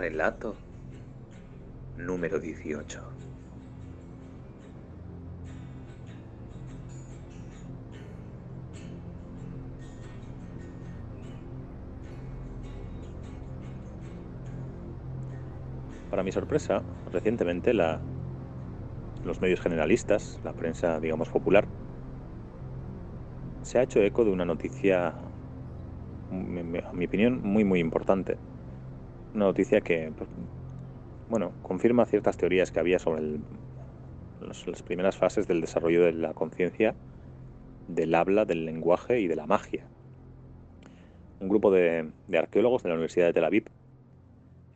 Relato 0.00 0.56
número 1.98 2.38
18. 2.40 3.02
Para 16.08 16.22
mi 16.22 16.32
sorpresa, 16.32 16.82
recientemente 17.12 17.74
la, 17.74 18.00
los 19.26 19.42
medios 19.42 19.60
generalistas, 19.60 20.40
la 20.42 20.54
prensa, 20.54 20.98
digamos, 20.98 21.28
popular, 21.28 21.66
se 23.64 23.78
ha 23.78 23.82
hecho 23.82 24.00
eco 24.00 24.24
de 24.24 24.30
una 24.30 24.46
noticia, 24.46 25.08
a 25.08 26.92
mi 26.94 27.04
opinión, 27.04 27.42
muy, 27.42 27.64
muy 27.64 27.80
importante. 27.80 28.38
Una 29.32 29.46
noticia 29.46 29.80
que, 29.80 30.12
pues, 30.16 30.28
bueno, 31.28 31.54
confirma 31.62 32.06
ciertas 32.06 32.36
teorías 32.36 32.70
que 32.70 32.80
había 32.80 32.98
sobre 32.98 33.40
las 34.40 34.82
primeras 34.82 35.16
fases 35.16 35.46
del 35.46 35.60
desarrollo 35.60 36.04
de 36.04 36.12
la 36.12 36.34
conciencia, 36.34 36.96
del 37.86 38.14
habla, 38.14 38.44
del 38.44 38.64
lenguaje 38.64 39.20
y 39.20 39.28
de 39.28 39.36
la 39.36 39.46
magia. 39.46 39.86
Un 41.40 41.48
grupo 41.48 41.70
de, 41.70 42.12
de 42.26 42.38
arqueólogos 42.38 42.82
de 42.82 42.88
la 42.88 42.96
Universidad 42.96 43.26
de 43.26 43.32
Tel 43.32 43.44
Aviv 43.44 43.64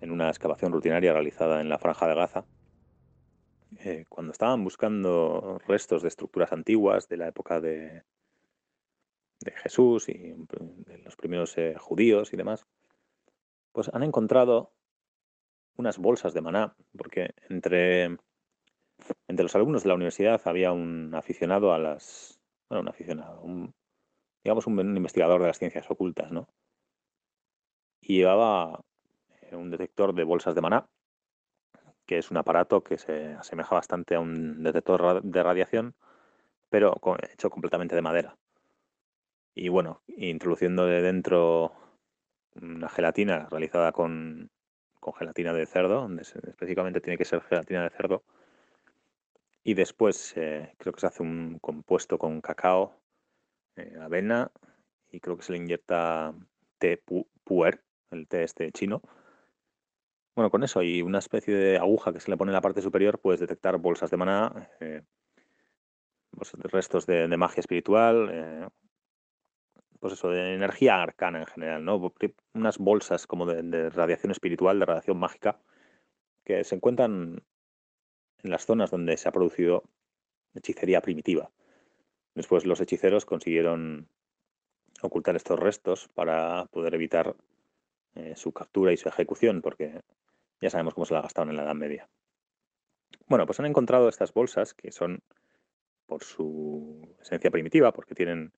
en 0.01 0.11
una 0.11 0.29
excavación 0.29 0.73
rutinaria 0.73 1.13
realizada 1.13 1.61
en 1.61 1.69
la 1.69 1.79
Franja 1.79 2.07
de 2.07 2.15
Gaza, 2.15 2.47
eh, 3.79 4.05
cuando 4.09 4.33
estaban 4.33 4.63
buscando 4.63 5.59
restos 5.67 6.03
de 6.03 6.09
estructuras 6.09 6.53
antiguas 6.53 7.09
de 7.09 7.17
la 7.17 7.29
época 7.29 7.61
de, 7.61 8.03
de 9.41 9.53
Jesús 9.53 10.09
y 10.09 10.35
de 10.37 10.99
los 10.99 11.17
primeros 11.17 11.57
eh, 11.59 11.75
judíos 11.79 12.33
y 12.33 12.37
demás, 12.37 12.67
pues 13.75 13.91
han 13.93 14.05
encontrado 14.05 14.73
unas 15.77 15.99
bolsas 15.99 16.33
de 16.33 16.41
maná, 16.41 16.77
porque 16.97 17.35
entre, 17.51 18.05
entre 19.27 19.43
los 19.43 19.55
alumnos 19.57 19.83
de 19.83 19.89
la 19.89 19.97
universidad 19.97 20.41
había 20.45 20.73
un 20.73 21.13
aficionado 21.15 21.75
a 21.75 21.79
las... 21.79 22.41
Bueno, 22.69 22.83
un 22.83 22.89
aficionado, 22.89 23.43
un, 23.43 23.75
digamos 24.45 24.67
un, 24.69 24.79
un 24.79 24.97
investigador 24.97 25.41
de 25.41 25.49
las 25.49 25.59
ciencias 25.59 25.91
ocultas, 25.91 26.31
¿no? 26.31 26.49
Y 28.01 28.19
llevaba 28.19 28.85
un 29.51 29.71
detector 29.71 30.15
de 30.15 30.23
bolsas 30.23 30.55
de 30.55 30.61
maná, 30.61 30.87
que 32.07 32.19
es 32.19 32.31
un 32.31 32.37
aparato 32.37 32.85
que 32.85 32.97
se 32.97 33.35
asemeja 33.35 33.75
bastante 33.75 34.15
a 34.15 34.21
un 34.21 34.63
detector 34.63 35.21
de 35.21 35.43
radiación, 35.43 35.97
pero 36.71 36.95
hecho 37.33 37.51
completamente 37.51 37.97
de 37.97 38.03
madera. 38.03 38.37
Y 39.53 39.69
bueno, 39.69 40.03
introduciendo 40.07 40.87
de 40.87 41.03
dentro 41.03 41.84
una 42.61 42.89
gelatina 42.89 43.49
realizada 43.51 43.93
con, 43.93 44.51
gelatina 45.19 45.53
de 45.53 45.67
cerdo, 45.67 46.09
específicamente 46.19 47.01
tiene 47.01 47.19
que 47.19 47.25
ser 47.25 47.43
gelatina 47.43 47.83
de 47.85 47.91
cerdo. 47.91 48.25
Y 49.63 49.75
después 49.75 50.35
eh, 50.37 50.75
creo 50.79 50.93
que 50.93 51.01
se 51.01 51.07
hace 51.07 51.23
un 51.23 51.59
compuesto 51.59 52.19
con 52.19 52.41
cacao, 52.41 53.01
eh, 53.77 53.97
avena 54.01 54.51
y 55.11 55.21
creo 55.21 55.37
que 55.37 55.43
se 55.43 55.53
le 55.53 55.59
inyecta 55.59 56.35
té 56.79 57.03
puer, 57.45 57.83
el 58.11 58.27
té 58.29 58.43
este 58.43 58.71
chino, 58.73 59.03
bueno, 60.35 60.51
con 60.51 60.65
eso 60.65 60.83
y 60.83 61.01
una 61.03 61.19
especie 61.19 61.55
de 61.55 61.79
aguja 61.79 62.13
que 62.13 62.21
se 62.21 62.31
le 62.31 62.37
pone 62.37 62.51
en 62.51 62.55
la 62.55 62.61
parte 62.61 62.83
superior, 62.83 63.21
puedes 63.21 63.41
detectar 63.41 63.79
bolsas 63.79 64.11
de 64.11 64.17
maná, 64.17 64.69
eh, 64.81 65.03
restos 66.65 67.07
de, 67.07 67.29
magia 67.37 67.61
espiritual, 67.61 68.71
pues 70.05 70.13
eso, 70.13 70.29
de 70.29 70.55
energía 70.55 71.01
arcana 71.01 71.39
en 71.39 71.47
general, 71.47 71.83
¿no? 71.83 72.13
Unas 72.53 72.77
bolsas 72.77 73.27
como 73.27 73.47
de, 73.47 73.89
radiación 73.89 74.33
espiritual, 74.33 74.79
de 74.79 74.85
radiación 74.85 75.17
mágica, 75.17 75.59
que 76.45 76.63
se 76.63 76.75
encuentran 76.75 77.43
en 78.43 78.51
las 78.51 78.67
zonas 78.67 78.91
donde 78.91 79.17
se 79.17 79.31
ha 79.31 79.33
producido 79.33 79.83
hechicería 80.55 81.01
primitiva. 81.01 81.51
Después 82.35 82.67
los 82.67 82.83
hechiceros 82.83 83.25
consiguieron 83.25 84.11
ocultar 85.01 85.37
estos 85.37 85.59
restos 85.59 86.11
para 86.13 86.67
poder 86.67 86.95
evitar 86.95 87.35
eh, 88.15 88.35
su 88.37 88.53
captura 88.53 88.93
y 88.93 88.99
su 88.99 89.09
ejecución, 89.09 89.63
porque 89.63 90.03
ya 90.61 90.69
sabemos 90.69 90.93
cómo 90.93 91.07
se 91.07 91.15
la 91.15 91.23
gastaron 91.23 91.49
en 91.49 91.57
la 91.57 91.63
Edad 91.63 91.77
Media. 91.77 92.11
Bueno, 93.27 93.47
pues 93.47 93.59
han 93.59 93.65
encontrado 93.65 94.11
estas 94.11 94.35
bolsas 94.35 94.75
que 94.75 94.93
son, 94.93 95.23
por 96.05 96.23
su 96.23 97.09
esencia 97.23 97.51
primitiva, 97.51 97.91
porque 97.95 98.15
tienen, 98.15 98.53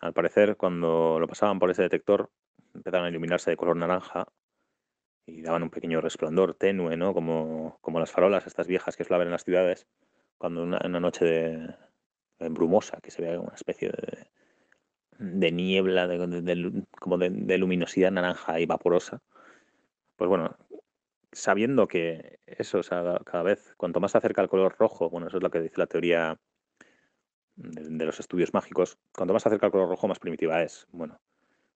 al 0.00 0.12
parecer, 0.12 0.56
cuando 0.56 1.18
lo 1.18 1.26
pasaban 1.26 1.58
por 1.58 1.70
ese 1.70 1.82
detector, 1.82 2.30
empezaron 2.74 3.06
a 3.06 3.10
iluminarse 3.10 3.50
de 3.50 3.56
color 3.56 3.76
naranja 3.76 4.28
y 5.26 5.42
daban 5.42 5.62
un 5.62 5.70
pequeño 5.70 6.00
resplandor 6.00 6.54
tenue, 6.54 6.96
¿no? 6.96 7.12
Como, 7.12 7.78
como 7.80 8.00
las 8.00 8.10
farolas, 8.10 8.46
estas 8.46 8.66
viejas 8.66 8.96
que 8.96 9.04
suelen 9.04 9.28
en 9.28 9.32
las 9.32 9.44
ciudades, 9.44 9.86
cuando 10.38 10.62
una, 10.62 10.80
una 10.84 11.00
noche 11.00 11.24
de, 11.24 11.74
brumosa, 12.48 13.00
que 13.02 13.10
se 13.10 13.22
ve 13.22 13.38
una 13.38 13.54
especie 13.54 13.90
de, 13.90 14.28
de 15.18 15.52
niebla, 15.52 16.06
de, 16.06 16.84
como 16.98 17.18
de, 17.18 17.58
luminosidad 17.58 18.12
naranja 18.12 18.60
y 18.60 18.66
vaporosa. 18.66 19.20
Pues 20.16 20.28
bueno, 20.28 20.56
sabiendo 21.32 21.88
que 21.88 22.38
eso, 22.46 22.80
cada 22.82 23.42
vez, 23.42 23.74
cuanto 23.76 24.00
más 24.00 24.12
se 24.12 24.18
acerca 24.18 24.40
al 24.40 24.48
color 24.48 24.76
rojo, 24.78 25.10
bueno, 25.10 25.26
eso 25.26 25.38
es 25.38 25.42
lo 25.42 25.50
que 25.50 25.60
dice 25.60 25.78
la 25.78 25.86
teoría 25.86 26.38
de, 27.58 28.04
los 28.04 28.20
estudios 28.20 28.54
mágicos, 28.54 28.98
cuanto 29.12 29.34
más 29.34 29.46
acerca 29.46 29.66
al 29.66 29.72
color 29.72 29.88
rojo, 29.88 30.08
más 30.08 30.18
primitiva 30.18 30.62
es. 30.62 30.86
Bueno, 30.92 31.20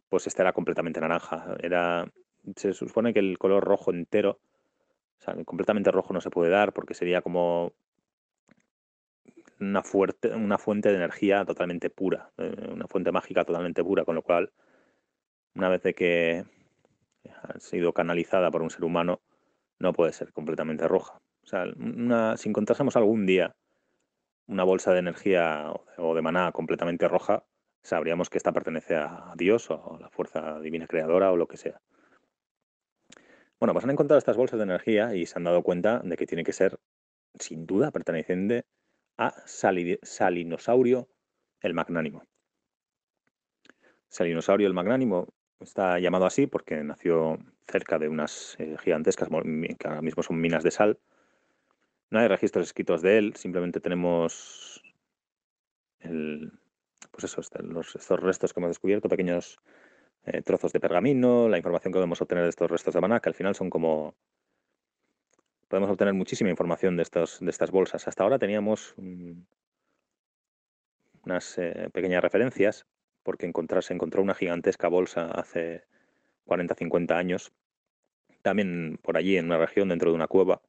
pues 0.08 0.26
esta 0.26 0.42
era 0.42 0.52
completamente 0.52 1.00
naranja. 1.00 1.56
Era, 1.60 2.10
se 2.56 2.72
supone 2.72 3.12
que 3.12 3.18
el 3.18 3.38
color 3.38 3.64
rojo 3.64 3.90
entero, 3.90 4.38
o 5.18 5.22
sea, 5.22 5.34
completamente 5.44 5.90
rojo 5.90 6.12
no 6.12 6.20
se 6.20 6.30
puede 6.30 6.50
dar 6.50 6.72
porque 6.72 6.94
sería 6.94 7.22
como 7.22 7.72
una, 9.60 9.82
fuerte, 9.82 10.34
una 10.34 10.58
fuente 10.58 10.90
de 10.90 10.96
energía 10.96 11.44
totalmente 11.44 11.90
pura, 11.90 12.30
eh, 12.38 12.70
una 12.72 12.86
fuente 12.86 13.12
mágica 13.12 13.44
totalmente 13.44 13.82
pura, 13.84 14.04
con 14.04 14.14
lo 14.14 14.22
cual, 14.22 14.52
una 15.54 15.68
vez 15.68 15.82
de 15.82 15.94
que 15.94 16.44
ha 17.42 17.58
sido 17.58 17.92
canalizada 17.92 18.50
por 18.50 18.62
un 18.62 18.70
ser 18.70 18.84
humano, 18.84 19.20
no 19.78 19.92
puede 19.92 20.12
ser 20.12 20.32
completamente 20.32 20.86
roja. 20.86 21.20
O 21.42 21.46
sea, 21.46 21.64
si 22.36 22.48
encontrásemos 22.48 22.96
algún 22.96 23.26
día 23.26 23.56
una 24.46 24.64
bolsa 24.64 24.92
de 24.92 24.98
energía 24.98 25.72
o 25.96 26.14
de 26.14 26.22
maná 26.22 26.52
completamente 26.52 27.08
roja, 27.08 27.44
sabríamos 27.82 28.30
que 28.30 28.38
esta 28.38 28.52
pertenece 28.52 28.96
a 28.96 29.32
Dios 29.36 29.70
o 29.70 29.96
a 29.96 30.00
la 30.00 30.10
fuerza 30.10 30.60
divina 30.60 30.86
creadora 30.86 31.32
o 31.32 31.36
lo 31.36 31.48
que 31.48 31.56
sea. 31.56 31.80
Bueno, 33.58 33.74
pues 33.74 33.84
han 33.84 33.92
encontrado 33.92 34.18
estas 34.18 34.36
bolsas 34.36 34.58
de 34.58 34.64
energía 34.64 35.14
y 35.14 35.26
se 35.26 35.38
han 35.38 35.44
dado 35.44 35.62
cuenta 35.62 36.00
de 36.00 36.16
que 36.16 36.26
tiene 36.26 36.42
que 36.42 36.52
ser, 36.52 36.80
sin 37.38 37.64
duda, 37.64 37.92
perteneciente 37.92 38.64
a 39.16 39.32
Salinosaurio 39.46 41.08
el 41.60 41.74
Magnánimo. 41.74 42.24
Salinosaurio 44.08 44.66
el 44.66 44.74
Magnánimo 44.74 45.28
está 45.60 45.98
llamado 45.98 46.26
así 46.26 46.46
porque 46.46 46.82
nació 46.82 47.38
cerca 47.68 47.98
de 47.98 48.08
unas 48.08 48.56
eh, 48.58 48.76
gigantescas, 48.82 49.28
que 49.28 49.88
ahora 49.88 50.02
mismo 50.02 50.22
son 50.22 50.40
minas 50.40 50.64
de 50.64 50.70
sal. 50.70 50.98
No 52.12 52.18
hay 52.18 52.28
registros 52.28 52.66
escritos 52.66 53.00
de 53.00 53.16
él, 53.16 53.36
simplemente 53.36 53.80
tenemos 53.80 54.82
pues 55.98 57.24
eso, 57.24 57.40
los, 57.62 57.96
estos 57.96 58.20
restos 58.20 58.52
que 58.52 58.60
hemos 58.60 58.68
descubierto, 58.68 59.08
pequeños 59.08 59.58
eh, 60.26 60.42
trozos 60.42 60.74
de 60.74 60.80
pergamino, 60.80 61.48
la 61.48 61.56
información 61.56 61.90
que 61.90 61.96
podemos 61.96 62.20
obtener 62.20 62.44
de 62.44 62.50
estos 62.50 62.70
restos 62.70 62.92
de 62.92 63.00
maná, 63.00 63.20
que 63.20 63.30
al 63.30 63.34
final 63.34 63.54
son 63.54 63.70
como... 63.70 64.14
Podemos 65.68 65.88
obtener 65.88 66.12
muchísima 66.12 66.50
información 66.50 66.98
de, 66.98 67.02
estos, 67.02 67.40
de 67.40 67.48
estas 67.48 67.70
bolsas. 67.70 68.06
Hasta 68.06 68.22
ahora 68.22 68.38
teníamos 68.38 68.94
unas 71.24 71.56
eh, 71.56 71.88
pequeñas 71.94 72.22
referencias, 72.22 72.84
porque 73.22 73.50
se 73.80 73.94
encontró 73.94 74.20
una 74.20 74.34
gigantesca 74.34 74.88
bolsa 74.88 75.30
hace 75.30 75.84
40-50 76.44 77.12
años, 77.16 77.54
también 78.42 78.98
por 79.02 79.16
allí 79.16 79.38
en 79.38 79.46
una 79.46 79.56
región 79.56 79.88
dentro 79.88 80.10
de 80.10 80.16
una 80.16 80.28
cueva. 80.28 80.60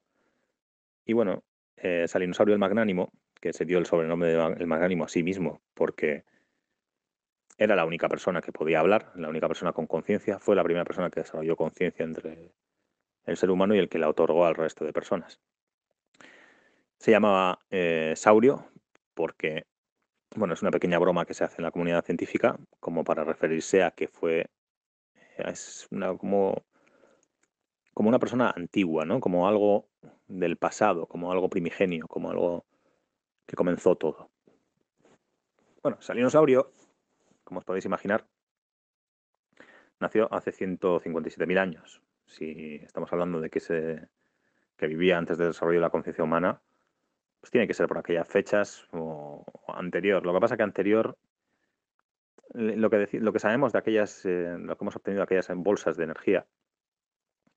Y 1.06 1.14
bueno, 1.14 1.44
eh, 1.78 2.06
Salinosaurio 2.08 2.54
el 2.54 2.60
Magnánimo, 2.60 3.12
que 3.40 3.54
se 3.54 3.66
dio 3.66 3.78
el 3.78 3.86
sobrenombre 3.86 4.30
de 4.30 4.56
el 4.60 4.68
Magnánimo 4.68 5.06
a 5.06 5.10
sí 5.10 5.24
mismo, 5.24 5.62
porque 5.74 6.24
era 7.58 7.76
la 7.76 7.86
única 7.86 8.10
persona 8.10 8.42
que 8.42 8.52
podía 8.52 8.80
hablar, 8.80 9.12
la 9.16 9.30
única 9.30 9.48
persona 9.48 9.74
con 9.74 9.88
conciencia, 9.88 10.40
fue 10.40 10.56
la 10.56 10.64
primera 10.64 10.86
persona 10.86 11.10
que 11.10 11.22
desarrolló 11.22 11.56
conciencia 11.56 12.04
entre 12.04 12.54
el 13.26 13.38
ser 13.38 13.52
humano 13.52 13.76
y 13.76 13.80
el 13.80 13.90
que 13.90 14.00
la 14.00 14.10
otorgó 14.10 14.46
al 14.46 14.56
resto 14.56 14.86
de 14.86 14.94
personas. 14.94 15.40
Se 16.98 17.12
llamaba 17.12 17.60
eh, 17.70 18.14
Saurio 18.16 18.66
porque, 19.14 19.66
bueno, 20.36 20.54
es 20.54 20.62
una 20.62 20.72
pequeña 20.72 21.00
broma 21.00 21.26
que 21.26 21.34
se 21.34 21.44
hace 21.44 21.58
en 21.58 21.64
la 21.64 21.72
comunidad 21.72 22.06
científica 22.06 22.58
como 22.80 23.04
para 23.04 23.24
referirse 23.24 23.84
a 23.84 23.92
que 23.92 24.08
fue 24.08 24.48
es 25.38 25.88
una, 25.92 26.16
como, 26.18 26.64
como 27.94 28.10
una 28.10 28.20
persona 28.20 28.54
antigua, 28.56 29.06
¿no? 29.06 29.20
Como 29.20 29.48
algo 29.48 29.90
del 30.40 30.58
pasado, 30.58 31.08
como 31.08 31.32
algo 31.32 31.50
primigenio, 31.50 32.08
como 32.08 32.32
algo 32.32 32.66
que 33.46 33.56
comenzó 33.56 33.96
todo. 33.96 34.30
Bueno, 35.82 36.02
Salinosaurio, 36.02 36.72
como 37.44 37.60
os 37.60 37.66
podéis 37.66 37.86
imaginar, 37.86 38.26
nació 40.00 40.34
hace 40.34 40.52
157.000 40.52 41.58
años. 41.60 42.02
si 42.26 42.76
estamos 42.84 43.12
hablando 43.12 43.42
de 43.42 43.50
que 43.50 43.60
se 43.60 44.08
que 44.78 44.88
vivía 44.88 45.18
antes 45.18 45.38
del 45.38 45.50
desarrollo 45.50 45.80
de 45.80 45.86
la 45.86 45.90
conciencia 45.90 46.24
humana, 46.24 46.62
pues 47.40 47.52
tiene 47.52 47.68
que 47.68 47.74
ser 47.74 47.88
por 47.88 47.98
aquellas 47.98 48.28
fechas 48.28 48.88
o, 48.92 49.46
anterior. 49.68 50.26
Lo 50.26 50.34
que 50.34 50.40
pasa 50.40 50.58
que 50.58 50.64
anterior, 50.64 51.18
lo 52.54 52.90
que, 52.90 53.08
lo 53.20 53.34
que 53.34 53.40
sabemos 53.40 53.74
de 53.74 53.80
aquellas, 53.80 54.26
eh, 54.26 54.56
lo 54.60 54.76
que 54.78 54.84
hemos 54.84 54.96
obtenido 54.96 55.20
de 55.20 55.24
aquellas 55.24 55.50
bolsas 55.56 55.98
de 55.98 56.06
energía, 56.06 56.48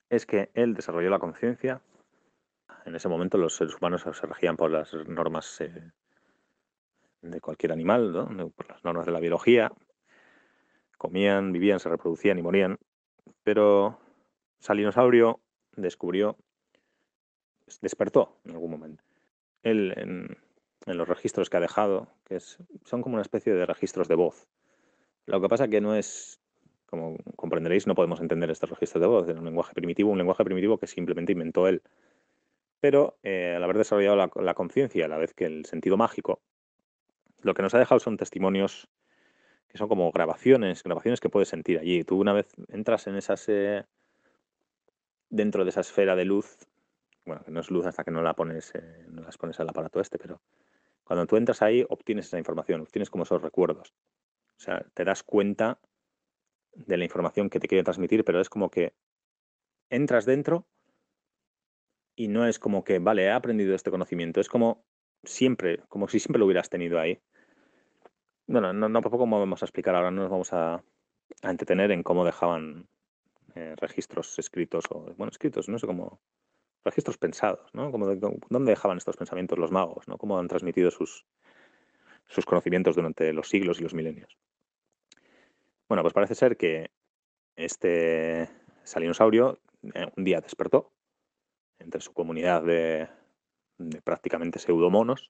es 0.09 0.25
que 0.25 0.51
él 0.53 0.73
desarrolló 0.73 1.09
la 1.09 1.19
conciencia. 1.19 1.81
En 2.87 2.95
ese 2.95 3.09
momento 3.09 3.37
los 3.37 3.53
seres 3.53 3.75
humanos 3.75 4.01
se 4.01 4.27
regían 4.27 4.55
por 4.55 4.71
las 4.71 4.93
normas 4.93 5.59
eh, 5.59 5.91
de 7.21 7.41
cualquier 7.41 7.73
animal, 7.73 8.13
por 8.55 8.69
las 8.69 8.81
normas 8.85 9.05
de 9.05 9.11
la 9.11 9.19
biología. 9.19 9.73
Comían, 10.97 11.51
vivían, 11.51 11.81
se 11.81 11.89
reproducían 11.89 12.39
y 12.39 12.41
morían. 12.41 12.77
Pero 13.43 13.99
Salinosaurio 14.59 15.41
descubrió, 15.75 16.37
despertó 17.81 18.39
en 18.45 18.51
algún 18.51 18.71
momento. 18.71 19.03
Él 19.63 19.93
en, 19.97 20.37
los 20.85 21.09
registros 21.09 21.49
que 21.49 21.57
ha 21.57 21.59
dejado, 21.59 22.07
que 22.23 22.39
son 22.39 23.01
como 23.01 23.15
una 23.15 23.21
especie 23.21 23.53
de 23.53 23.65
registros 23.65 24.07
de 24.07 24.15
voz. 24.15 24.47
Lo 25.25 25.41
que 25.41 25.49
pasa 25.49 25.67
que 25.67 25.81
no 25.81 25.93
es, 25.93 26.39
como 26.85 27.17
comprenderéis, 27.35 27.85
no 27.85 27.95
podemos 27.95 28.21
entender 28.21 28.49
estos 28.49 28.69
registros 28.69 29.01
de 29.01 29.07
voz 29.07 29.27
en 29.27 29.39
un 29.39 29.43
lenguaje 29.43 29.73
primitivo, 29.73 30.09
un 30.09 30.17
lenguaje 30.17 30.45
primitivo 30.45 30.77
que 30.77 30.87
simplemente 30.87 31.33
inventó 31.33 31.67
él. 31.67 31.81
Pero 32.79 33.17
eh, 33.23 33.53
al 33.55 33.63
haber 33.63 33.77
desarrollado 33.77 34.15
la, 34.15 34.31
la 34.35 34.53
conciencia 34.53 35.05
a 35.05 35.07
la 35.07 35.17
vez 35.17 35.33
que 35.33 35.45
el 35.45 35.65
sentido 35.65 35.97
mágico, 35.97 36.41
lo 37.41 37.53
que 37.53 37.61
nos 37.61 37.73
ha 37.73 37.79
dejado 37.79 37.99
son 37.99 38.17
testimonios 38.17 38.89
que 39.67 39.77
son 39.77 39.87
como 39.87 40.11
grabaciones, 40.11 40.83
grabaciones 40.83 41.19
que 41.19 41.29
puedes 41.29 41.49
sentir 41.49 41.79
allí. 41.79 42.03
Tú 42.03 42.19
una 42.19 42.33
vez 42.33 42.47
entras 42.69 43.07
en 43.07 43.15
esas 43.15 43.47
eh, 43.49 43.85
dentro 45.29 45.63
de 45.63 45.69
esa 45.69 45.81
esfera 45.81 46.15
de 46.15 46.25
luz, 46.25 46.57
bueno, 47.25 47.43
que 47.43 47.51
no 47.51 47.59
es 47.59 47.69
luz 47.69 47.85
hasta 47.85 48.03
que 48.03 48.11
no 48.11 48.21
la 48.21 48.33
pones, 48.33 48.73
eh, 48.75 49.05
no 49.09 49.21
las 49.23 49.37
pones 49.37 49.59
al 49.59 49.69
aparato 49.69 49.99
este, 49.99 50.17
pero 50.17 50.41
cuando 51.03 51.25
tú 51.25 51.35
entras 51.35 51.61
ahí 51.61 51.85
obtienes 51.89 52.27
esa 52.27 52.37
información, 52.37 52.81
obtienes 52.81 53.09
como 53.09 53.23
esos 53.23 53.41
recuerdos. 53.41 53.93
O 54.57 54.59
sea, 54.59 54.85
te 54.93 55.03
das 55.03 55.23
cuenta 55.23 55.79
de 56.73 56.97
la 56.97 57.03
información 57.03 57.49
que 57.49 57.59
te 57.59 57.67
quiere 57.67 57.83
transmitir, 57.83 58.23
pero 58.23 58.39
es 58.39 58.49
como 58.49 58.69
que 58.69 58.93
entras 59.89 60.25
dentro 60.25 60.65
y 62.17 62.27
no 62.27 62.45
es 62.45 62.59
como 62.59 62.83
que, 62.83 62.99
vale, 62.99 63.25
he 63.25 63.31
aprendido 63.31 63.75
este 63.75 63.91
conocimiento, 63.91 64.41
es 64.41 64.49
como 64.49 64.83
siempre, 65.23 65.83
como 65.87 66.09
si 66.09 66.19
siempre 66.19 66.39
lo 66.39 66.45
hubieras 66.45 66.69
tenido 66.69 66.99
ahí. 66.99 67.21
Bueno, 68.47 68.73
no, 68.73 68.89
no, 68.89 69.01
poco 69.01 69.19
como 69.19 69.39
vamos 69.39 69.61
a 69.61 69.65
explicar 69.65 69.95
ahora, 69.95 70.11
no 70.11 70.23
nos 70.23 70.31
vamos 70.31 70.51
a, 70.51 70.83
a 71.43 71.49
entretener 71.49 71.91
en 71.91 72.03
cómo 72.03 72.25
dejaban 72.25 72.87
eh, 73.55 73.75
registros 73.77 74.37
escritos, 74.39 74.85
o 74.89 75.13
bueno, 75.15 75.29
escritos, 75.29 75.69
no 75.69 75.77
sé 75.77 75.85
cómo, 75.85 76.19
registros 76.83 77.19
pensados, 77.19 77.69
¿no? 77.73 77.91
Como 77.91 78.07
¿Dónde 78.15 78.71
dejaban 78.71 78.97
estos 78.97 79.15
pensamientos 79.15 79.59
los 79.59 79.71
magos? 79.71 80.07
¿no? 80.07 80.17
¿Cómo 80.17 80.39
han 80.39 80.47
transmitido 80.47 80.89
sus, 80.89 81.25
sus 82.27 82.45
conocimientos 82.45 82.95
durante 82.95 83.31
los 83.31 83.47
siglos 83.47 83.79
y 83.79 83.83
los 83.83 83.93
milenios? 83.93 84.37
Bueno, 85.87 86.01
pues 86.01 86.13
parece 86.13 86.33
ser 86.33 86.57
que 86.57 86.89
este 87.55 88.49
salinosaurio 88.83 89.59
eh, 89.93 90.07
un 90.15 90.23
día 90.23 90.41
despertó 90.41 90.91
entre 91.79 92.01
su 92.01 92.13
comunidad 92.13 92.63
de, 92.63 93.07
de 93.77 94.01
prácticamente 94.01 94.59
pseudomonos 94.59 95.29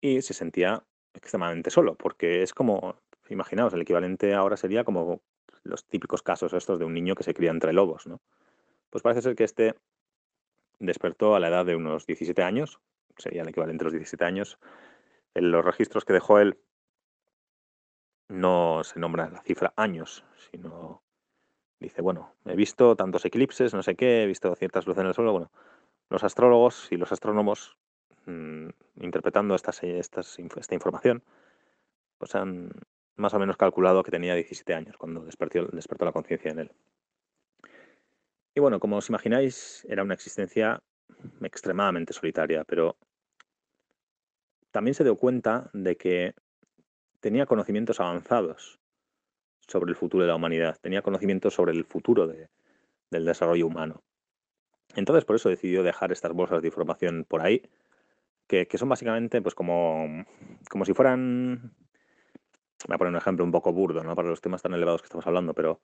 y 0.00 0.22
se 0.22 0.34
sentía 0.34 0.82
extremadamente 1.14 1.70
solo, 1.70 1.94
porque 1.94 2.42
es 2.42 2.52
como, 2.52 2.96
imaginaos, 3.28 3.72
el 3.74 3.82
equivalente 3.82 4.34
ahora 4.34 4.56
sería 4.56 4.84
como 4.84 5.20
los 5.62 5.84
típicos 5.86 6.22
casos 6.22 6.52
estos 6.52 6.78
de 6.78 6.84
un 6.84 6.94
niño 6.94 7.14
que 7.14 7.24
se 7.24 7.34
cría 7.34 7.50
entre 7.50 7.72
lobos, 7.72 8.06
¿no? 8.06 8.20
Pues 8.90 9.02
parece 9.02 9.22
ser 9.22 9.34
que 9.34 9.44
este 9.44 9.74
despertó 10.78 11.34
a 11.34 11.40
la 11.40 11.48
edad 11.48 11.66
de 11.66 11.76
unos 11.76 12.06
17 12.06 12.42
años, 12.42 12.80
sería 13.16 13.42
el 13.42 13.48
equivalente 13.48 13.82
a 13.82 13.86
los 13.86 13.92
17 13.92 14.24
años. 14.24 14.58
En 15.34 15.50
los 15.50 15.64
registros 15.64 16.04
que 16.04 16.12
dejó 16.12 16.38
él 16.38 16.58
no 18.28 18.82
se 18.84 18.98
nombra 18.98 19.28
la 19.30 19.42
cifra 19.42 19.72
años, 19.76 20.24
sino 20.50 21.02
dice, 21.80 22.02
bueno, 22.02 22.34
he 22.44 22.56
visto 22.56 22.96
tantos 22.96 23.24
eclipses, 23.24 23.74
no 23.74 23.82
sé 23.82 23.94
qué, 23.94 24.22
he 24.22 24.26
visto 24.26 24.54
ciertas 24.56 24.86
luces 24.86 25.02
en 25.02 25.08
el 25.08 25.14
suelo. 25.14 25.32
Bueno, 25.32 25.50
los 26.08 26.24
astrólogos 26.24 26.88
y 26.90 26.96
los 26.96 27.12
astrónomos, 27.12 27.76
mm, 28.26 28.68
interpretando 29.00 29.54
estas, 29.54 29.82
esta 29.82 30.74
información, 30.74 31.22
pues 32.18 32.34
han 32.34 32.70
más 33.16 33.34
o 33.34 33.38
menos 33.38 33.56
calculado 33.56 34.02
que 34.02 34.10
tenía 34.10 34.34
17 34.34 34.74
años 34.74 34.96
cuando 34.96 35.24
despertó, 35.24 35.66
despertó 35.66 36.04
la 36.04 36.12
conciencia 36.12 36.50
en 36.50 36.58
él. 36.60 36.72
Y 38.54 38.60
bueno, 38.60 38.78
como 38.80 38.96
os 38.96 39.08
imagináis, 39.08 39.86
era 39.88 40.02
una 40.02 40.14
existencia 40.14 40.82
extremadamente 41.42 42.12
solitaria, 42.12 42.64
pero 42.64 42.96
también 44.70 44.94
se 44.94 45.04
dio 45.04 45.16
cuenta 45.16 45.70
de 45.72 45.96
que 45.96 46.34
tenía 47.20 47.46
conocimientos 47.46 48.00
avanzados 48.00 48.78
sobre 49.66 49.90
el 49.90 49.96
futuro 49.96 50.22
de 50.22 50.28
la 50.28 50.36
humanidad, 50.36 50.76
tenía 50.80 51.02
conocimientos 51.02 51.54
sobre 51.54 51.72
el 51.72 51.84
futuro 51.84 52.26
del 52.26 53.24
desarrollo 53.24 53.66
humano. 53.66 54.02
Entonces, 54.94 55.24
por 55.24 55.36
eso 55.36 55.48
decidió 55.48 55.82
dejar 55.82 56.12
estas 56.12 56.32
bolsas 56.32 56.62
de 56.62 56.68
información 56.68 57.24
por 57.28 57.42
ahí, 57.42 57.62
que, 58.46 58.66
que 58.66 58.78
son 58.78 58.88
básicamente 58.88 59.42
pues 59.42 59.54
como, 59.54 60.24
como 60.70 60.84
si 60.84 60.94
fueran 60.94 61.72
voy 62.86 62.94
a 62.94 62.98
poner 62.98 63.12
un 63.12 63.18
ejemplo 63.18 63.44
un 63.44 63.52
poco 63.52 63.72
burdo, 63.72 64.02
¿no? 64.02 64.14
Para 64.14 64.28
los 64.28 64.40
temas 64.40 64.62
tan 64.62 64.74
elevados 64.74 65.02
que 65.02 65.06
estamos 65.06 65.26
hablando, 65.26 65.54
pero 65.54 65.80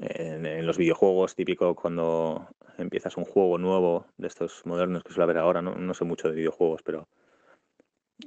en, 0.00 0.66
los 0.66 0.78
videojuegos, 0.78 1.34
típico 1.34 1.74
cuando 1.74 2.48
empiezas 2.78 3.16
un 3.16 3.24
juego 3.24 3.58
nuevo 3.58 4.06
de 4.16 4.26
estos 4.26 4.64
modernos 4.66 5.04
que 5.04 5.12
suele 5.12 5.24
haber 5.24 5.38
ahora, 5.38 5.62
no, 5.62 5.74
no 5.74 5.94
sé 5.94 6.04
mucho 6.04 6.28
de 6.28 6.34
videojuegos, 6.34 6.82
pero 6.82 7.08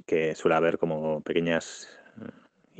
que 0.06 0.34
suele 0.34 0.56
haber 0.56 0.78
como 0.78 1.20
pequeñas 1.20 1.88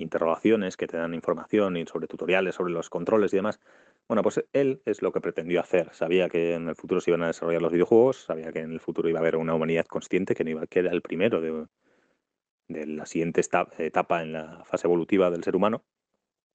interrogaciones 0.00 0.76
que 0.76 0.86
te 0.86 0.96
dan 0.96 1.14
información 1.14 1.76
y 1.76 1.86
sobre 1.86 2.06
tutoriales, 2.06 2.54
sobre 2.54 2.72
los 2.72 2.90
controles 2.90 3.32
y 3.32 3.36
demás. 3.36 3.60
Bueno, 4.08 4.22
pues 4.22 4.44
él 4.52 4.82
es 4.84 5.02
lo 5.02 5.12
que 5.12 5.20
pretendió 5.20 5.60
hacer. 5.60 5.92
Sabía 5.92 6.28
que 6.28 6.54
en 6.54 6.68
el 6.68 6.74
futuro 6.76 7.00
se 7.00 7.10
iban 7.10 7.22
a 7.22 7.28
desarrollar 7.28 7.62
los 7.62 7.72
videojuegos, 7.72 8.24
sabía 8.24 8.52
que 8.52 8.60
en 8.60 8.72
el 8.72 8.80
futuro 8.80 9.08
iba 9.08 9.18
a 9.18 9.22
haber 9.22 9.36
una 9.36 9.54
humanidad 9.54 9.86
consciente, 9.86 10.34
que 10.34 10.44
no 10.44 10.50
iba 10.50 10.62
a 10.62 10.66
quedar 10.66 10.92
el 10.92 11.02
primero 11.02 11.40
de 11.40 12.86
la 12.86 13.06
siguiente 13.06 13.42
etapa 13.78 14.22
en 14.22 14.32
la 14.32 14.64
fase 14.64 14.86
evolutiva 14.86 15.30
del 15.30 15.44
ser 15.44 15.56
humano. 15.56 15.82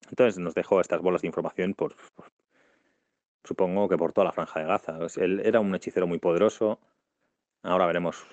Entonces 0.09 0.37
nos 0.37 0.53
dejó 0.53 0.81
estas 0.81 1.01
bolas 1.01 1.21
de 1.21 1.27
información 1.27 1.73
por, 1.73 1.95
supongo 3.43 3.89
que 3.89 3.97
por 3.97 4.13
toda 4.13 4.25
la 4.25 4.31
franja 4.31 4.59
de 4.59 4.67
Gaza. 4.67 4.97
Él 5.17 5.41
era 5.43 5.59
un 5.59 5.73
hechicero 5.75 6.07
muy 6.07 6.19
poderoso. 6.19 6.79
Ahora 7.63 7.85
veremos 7.87 8.25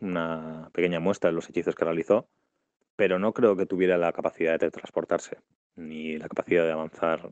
una 0.00 0.68
pequeña 0.72 1.00
muestra 1.00 1.30
de 1.30 1.34
los 1.34 1.48
hechizos 1.48 1.74
que 1.74 1.84
realizó, 1.84 2.28
pero 2.96 3.18
no 3.18 3.32
creo 3.32 3.56
que 3.56 3.66
tuviera 3.66 3.96
la 3.96 4.12
capacidad 4.12 4.58
de 4.58 4.70
transportarse 4.70 5.38
ni 5.76 6.18
la 6.18 6.28
capacidad 6.28 6.64
de 6.64 6.72
avanzar. 6.72 7.30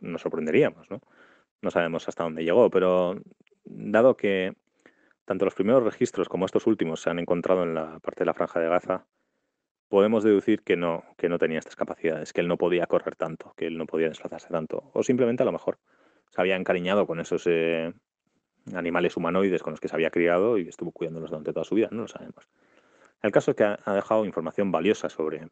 Nos 0.00 0.22
sorprenderíamos, 0.22 0.90
¿no? 0.90 1.00
No 1.62 1.70
sabemos 1.70 2.08
hasta 2.08 2.24
dónde 2.24 2.44
llegó, 2.44 2.70
pero 2.70 3.20
dado 3.64 4.16
que 4.16 4.54
tanto 5.24 5.44
los 5.44 5.54
primeros 5.54 5.82
registros 5.82 6.28
como 6.28 6.46
estos 6.46 6.66
últimos 6.66 7.00
se 7.00 7.10
han 7.10 7.18
encontrado 7.18 7.62
en 7.62 7.74
la 7.74 7.98
parte 8.00 8.20
de 8.20 8.26
la 8.26 8.34
franja 8.34 8.60
de 8.60 8.68
Gaza, 8.68 9.06
podemos 9.88 10.24
deducir 10.24 10.62
que 10.62 10.76
no, 10.76 11.04
que 11.16 11.28
no 11.28 11.38
tenía 11.38 11.58
estas 11.58 11.76
capacidades, 11.76 12.32
que 12.32 12.40
él 12.40 12.48
no 12.48 12.58
podía 12.58 12.86
correr 12.86 13.16
tanto, 13.16 13.54
que 13.56 13.66
él 13.66 13.78
no 13.78 13.86
podía 13.86 14.08
desplazarse 14.08 14.48
tanto, 14.48 14.90
o 14.92 15.02
simplemente 15.02 15.42
a 15.42 15.46
lo 15.46 15.52
mejor 15.52 15.78
se 16.30 16.40
había 16.40 16.56
encariñado 16.56 17.06
con 17.06 17.20
esos 17.20 17.46
eh, 17.46 17.92
animales 18.74 19.16
humanoides 19.16 19.62
con 19.62 19.72
los 19.72 19.80
que 19.80 19.88
se 19.88 19.94
había 19.94 20.10
criado 20.10 20.58
y 20.58 20.68
estuvo 20.68 20.92
cuidándolos 20.92 21.30
durante 21.30 21.52
toda 21.52 21.64
su 21.64 21.74
vida, 21.74 21.88
no 21.90 22.02
lo 22.02 22.08
sabemos. 22.08 22.48
El 23.24 23.32
caso 23.32 23.52
es 23.52 23.56
que 23.56 23.64
ha, 23.64 23.94
dejado 23.94 24.26
información 24.26 24.70
valiosa 24.70 25.08
sobre 25.08 25.48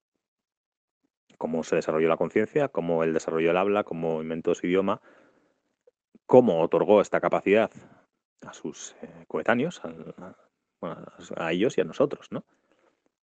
cómo 1.38 1.64
se 1.64 1.76
desarrolló 1.76 2.07
la 2.07 2.19
conciencia, 2.19 2.69
cómo 2.69 3.02
él 3.02 3.14
desarrolló 3.14 3.50
el 3.50 3.57
habla, 3.57 3.83
cómo 3.83 4.21
inventó 4.21 4.55
su 4.55 4.67
idioma, 4.67 5.00
cómo 6.26 6.61
otorgó 6.61 7.00
esta 7.00 7.19
capacidad 7.23 7.71
a 8.43 8.52
sus 8.52 8.95
eh, 9.00 9.25
coetáneos, 9.26 9.81
a, 10.83 11.50
ellos 11.50 11.79
y 11.79 11.81
a 11.81 11.85
nosotros, 11.85 12.26
¿no? 12.31 12.45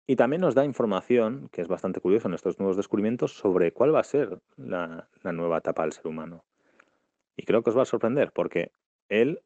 Y 0.05 0.17
también 0.17 0.41
nos 0.41 0.53
da 0.53 0.65
información, 0.65 1.47
que 1.53 1.61
es 1.61 1.69
bastante 1.69 2.01
curioso 2.01 2.27
en 2.27 2.33
estos 2.33 2.59
nuevos 2.59 2.75
descubrimientos, 2.75 3.37
sobre 3.37 3.71
cuál 3.71 3.95
va 3.95 4.01
a 4.01 4.03
ser 4.03 4.41
la, 4.57 5.07
nueva 5.23 5.59
etapa 5.59 5.83
del 5.83 5.93
ser 5.93 6.07
humano. 6.07 6.43
Y 7.37 7.43
creo 7.45 7.63
que 7.63 7.69
os 7.69 7.77
va 7.77 7.83
a 7.83 7.85
sorprender, 7.85 8.33
porque 8.33 8.73
él 9.07 9.41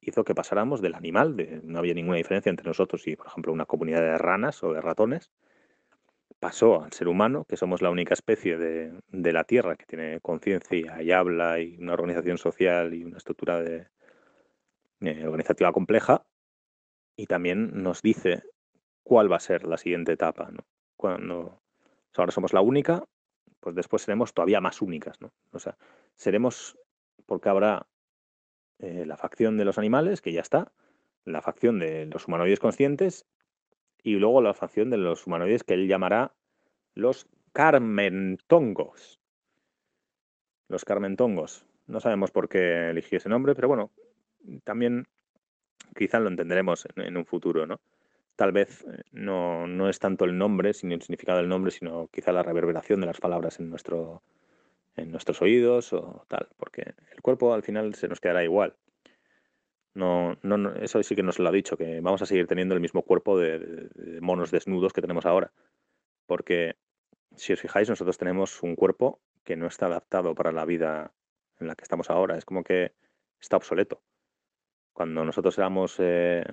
hizo 0.00 0.24
que 0.24 0.34
pasáramos 0.34 0.80
del 0.80 0.94
animal, 0.94 1.36
de, 1.36 1.60
no 1.62 1.78
había 1.78 1.94
ninguna 1.94 2.16
diferencia 2.16 2.50
entre 2.50 2.66
nosotros 2.66 3.06
y, 3.06 3.16
por 3.16 3.26
ejemplo, 3.26 3.52
una 3.52 3.66
comunidad 3.66 4.00
de 4.00 4.18
ranas 4.18 4.62
o 4.62 4.72
de 4.72 4.80
ratones, 4.80 5.30
pasó 6.40 6.82
al 6.82 6.92
ser 6.92 7.08
humano, 7.08 7.44
que 7.44 7.56
somos 7.56 7.82
la 7.82 7.90
única 7.90 8.14
especie 8.14 8.56
de, 8.56 8.92
de 9.08 9.32
la 9.32 9.44
Tierra 9.44 9.76
que 9.76 9.86
tiene 9.86 10.20
conciencia 10.20 11.02
y 11.02 11.10
habla 11.10 11.60
y 11.60 11.76
una 11.78 11.94
organización 11.94 12.38
social 12.38 12.94
y 12.94 13.04
una 13.04 13.18
estructura 13.18 13.60
de, 13.60 13.88
eh, 15.00 15.24
organizativa 15.24 15.70
compleja 15.70 16.26
y 17.14 17.26
también 17.26 17.82
nos 17.84 18.02
dice 18.02 18.42
cuál 19.04 19.30
va 19.30 19.36
a 19.36 19.40
ser 19.40 19.64
la 19.64 19.76
siguiente 19.76 20.12
etapa. 20.12 20.50
¿no? 20.50 20.64
Cuando 20.96 21.62
ahora 22.16 22.32
somos 22.32 22.52
la 22.52 22.62
única, 22.62 23.04
pues 23.60 23.76
después 23.76 24.02
seremos 24.02 24.34
todavía 24.34 24.60
más 24.60 24.82
únicas. 24.82 25.20
¿no? 25.20 25.30
O 25.52 25.60
sea, 25.60 25.76
seremos 26.16 26.76
porque 27.26 27.48
habrá 27.48 27.86
eh, 28.80 29.04
la 29.06 29.16
facción 29.16 29.56
de 29.56 29.64
los 29.64 29.78
animales, 29.78 30.20
que 30.20 30.32
ya 30.32 30.40
está, 30.40 30.72
la 31.24 31.42
facción 31.42 31.78
de 31.78 32.06
los 32.06 32.26
humanoides 32.28 32.60
conscientes 32.60 33.26
y 34.02 34.14
luego 34.16 34.40
la 34.40 34.54
facción 34.54 34.90
de 34.90 34.96
los 34.96 35.26
humanoides 35.26 35.64
que 35.64 35.74
él 35.74 35.88
llamará 35.88 36.32
los 36.94 37.26
carmentongos. 37.52 39.20
Los 40.68 40.84
carmentongos. 40.84 41.66
No 41.86 42.00
sabemos 42.00 42.30
por 42.30 42.48
qué 42.48 42.90
eligió 42.90 43.18
ese 43.18 43.28
nombre, 43.28 43.54
pero 43.54 43.68
bueno, 43.68 43.90
también 44.64 45.06
quizá 45.96 46.20
lo 46.20 46.28
entenderemos 46.28 46.86
en, 46.96 47.16
un 47.16 47.24
futuro, 47.24 47.66
¿no? 47.66 47.80
Tal 48.36 48.52
vez 48.52 48.84
eh, 48.84 49.02
no, 49.12 49.66
no, 49.66 49.88
es 49.88 49.98
tanto 49.98 50.24
el 50.24 50.38
nombre, 50.38 50.74
sino 50.74 50.94
el 50.94 51.02
significado 51.02 51.38
del 51.38 51.48
nombre, 51.48 51.70
sino 51.70 52.08
quizá 52.08 52.30
la 52.32 52.42
reverberación 52.42 53.00
de 53.00 53.06
las 53.06 53.18
palabras 53.20 53.58
en, 53.58 53.70
nuestro, 53.70 54.22
en 54.98 55.10
nuestros 55.10 55.40
oídos 55.42 55.92
o 55.92 56.24
tal, 56.28 56.48
porque 56.56 56.94
el 57.12 57.22
cuerpo 57.22 57.54
al 57.54 57.62
final 57.62 57.94
se 57.94 58.08
nos 58.08 58.20
quedará 58.20 58.44
igual. 58.44 58.76
No, 59.94 60.38
no, 60.42 60.74
eso 60.76 61.02
sí 61.02 61.16
que 61.16 61.22
nos 61.22 61.38
lo 61.38 61.48
ha 61.48 61.52
dicho, 61.52 61.76
que 61.76 62.00
vamos 62.00 62.22
a 62.22 62.26
seguir 62.26 62.46
teniendo 62.46 62.74
el 62.74 62.80
mismo 62.80 63.02
cuerpo 63.02 63.38
de, 63.38 63.88
monos 64.20 64.50
desnudos 64.50 64.92
que 64.92 65.00
tenemos 65.00 65.26
ahora. 65.26 65.52
Porque 66.26 66.76
si 67.34 67.52
os 67.52 67.60
fijáis, 67.60 67.88
nosotros 67.88 68.16
tenemos 68.16 68.62
un 68.62 68.76
cuerpo 68.76 69.20
que 69.44 69.56
no 69.56 69.66
está 69.66 69.86
adaptado 69.86 70.34
para 70.34 70.52
la 70.52 70.64
vida 70.64 71.12
en 71.58 71.66
la 71.66 71.74
que 71.74 71.82
estamos 71.82 72.10
ahora. 72.10 72.36
Es 72.36 72.44
como 72.44 72.62
que 72.62 72.92
está 73.40 73.56
obsoleto. 73.56 74.02
Cuando 74.92 75.24
nosotros 75.24 75.58
éramos 75.58 75.96
eh, 75.98 76.44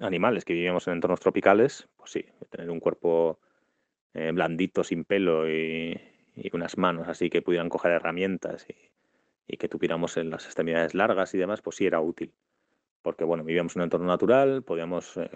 animales 0.00 0.44
que 0.44 0.52
vivíamos 0.52 0.86
en 0.86 0.94
entornos 0.94 1.20
tropicales, 1.20 1.88
pues 1.96 2.12
sí, 2.12 2.24
tener 2.50 2.70
un 2.70 2.78
cuerpo 2.78 3.40
eh, 4.14 4.30
blandito, 4.32 4.84
sin 4.84 5.04
pelo 5.04 5.50
y, 5.50 6.00
unas 6.52 6.78
manos 6.78 7.08
así 7.08 7.30
que 7.30 7.42
pudieran 7.42 7.68
coger 7.68 7.92
herramientas 7.92 8.66
y, 8.68 8.74
y 9.46 9.56
que 9.56 9.68
tuviéramos 9.68 10.16
en 10.16 10.30
las 10.30 10.44
extremidades 10.44 10.94
largas 10.94 11.34
y 11.34 11.38
demás, 11.38 11.62
pues 11.62 11.76
sí 11.76 11.86
era 11.86 12.00
útil 12.00 12.32
porque 13.06 13.22
bueno, 13.22 13.44
vivíamos 13.44 13.76
en 13.76 13.82
un 13.82 13.84
entorno 13.84 14.08
natural, 14.08 14.64
podíamos 14.64 15.16
eh, 15.16 15.30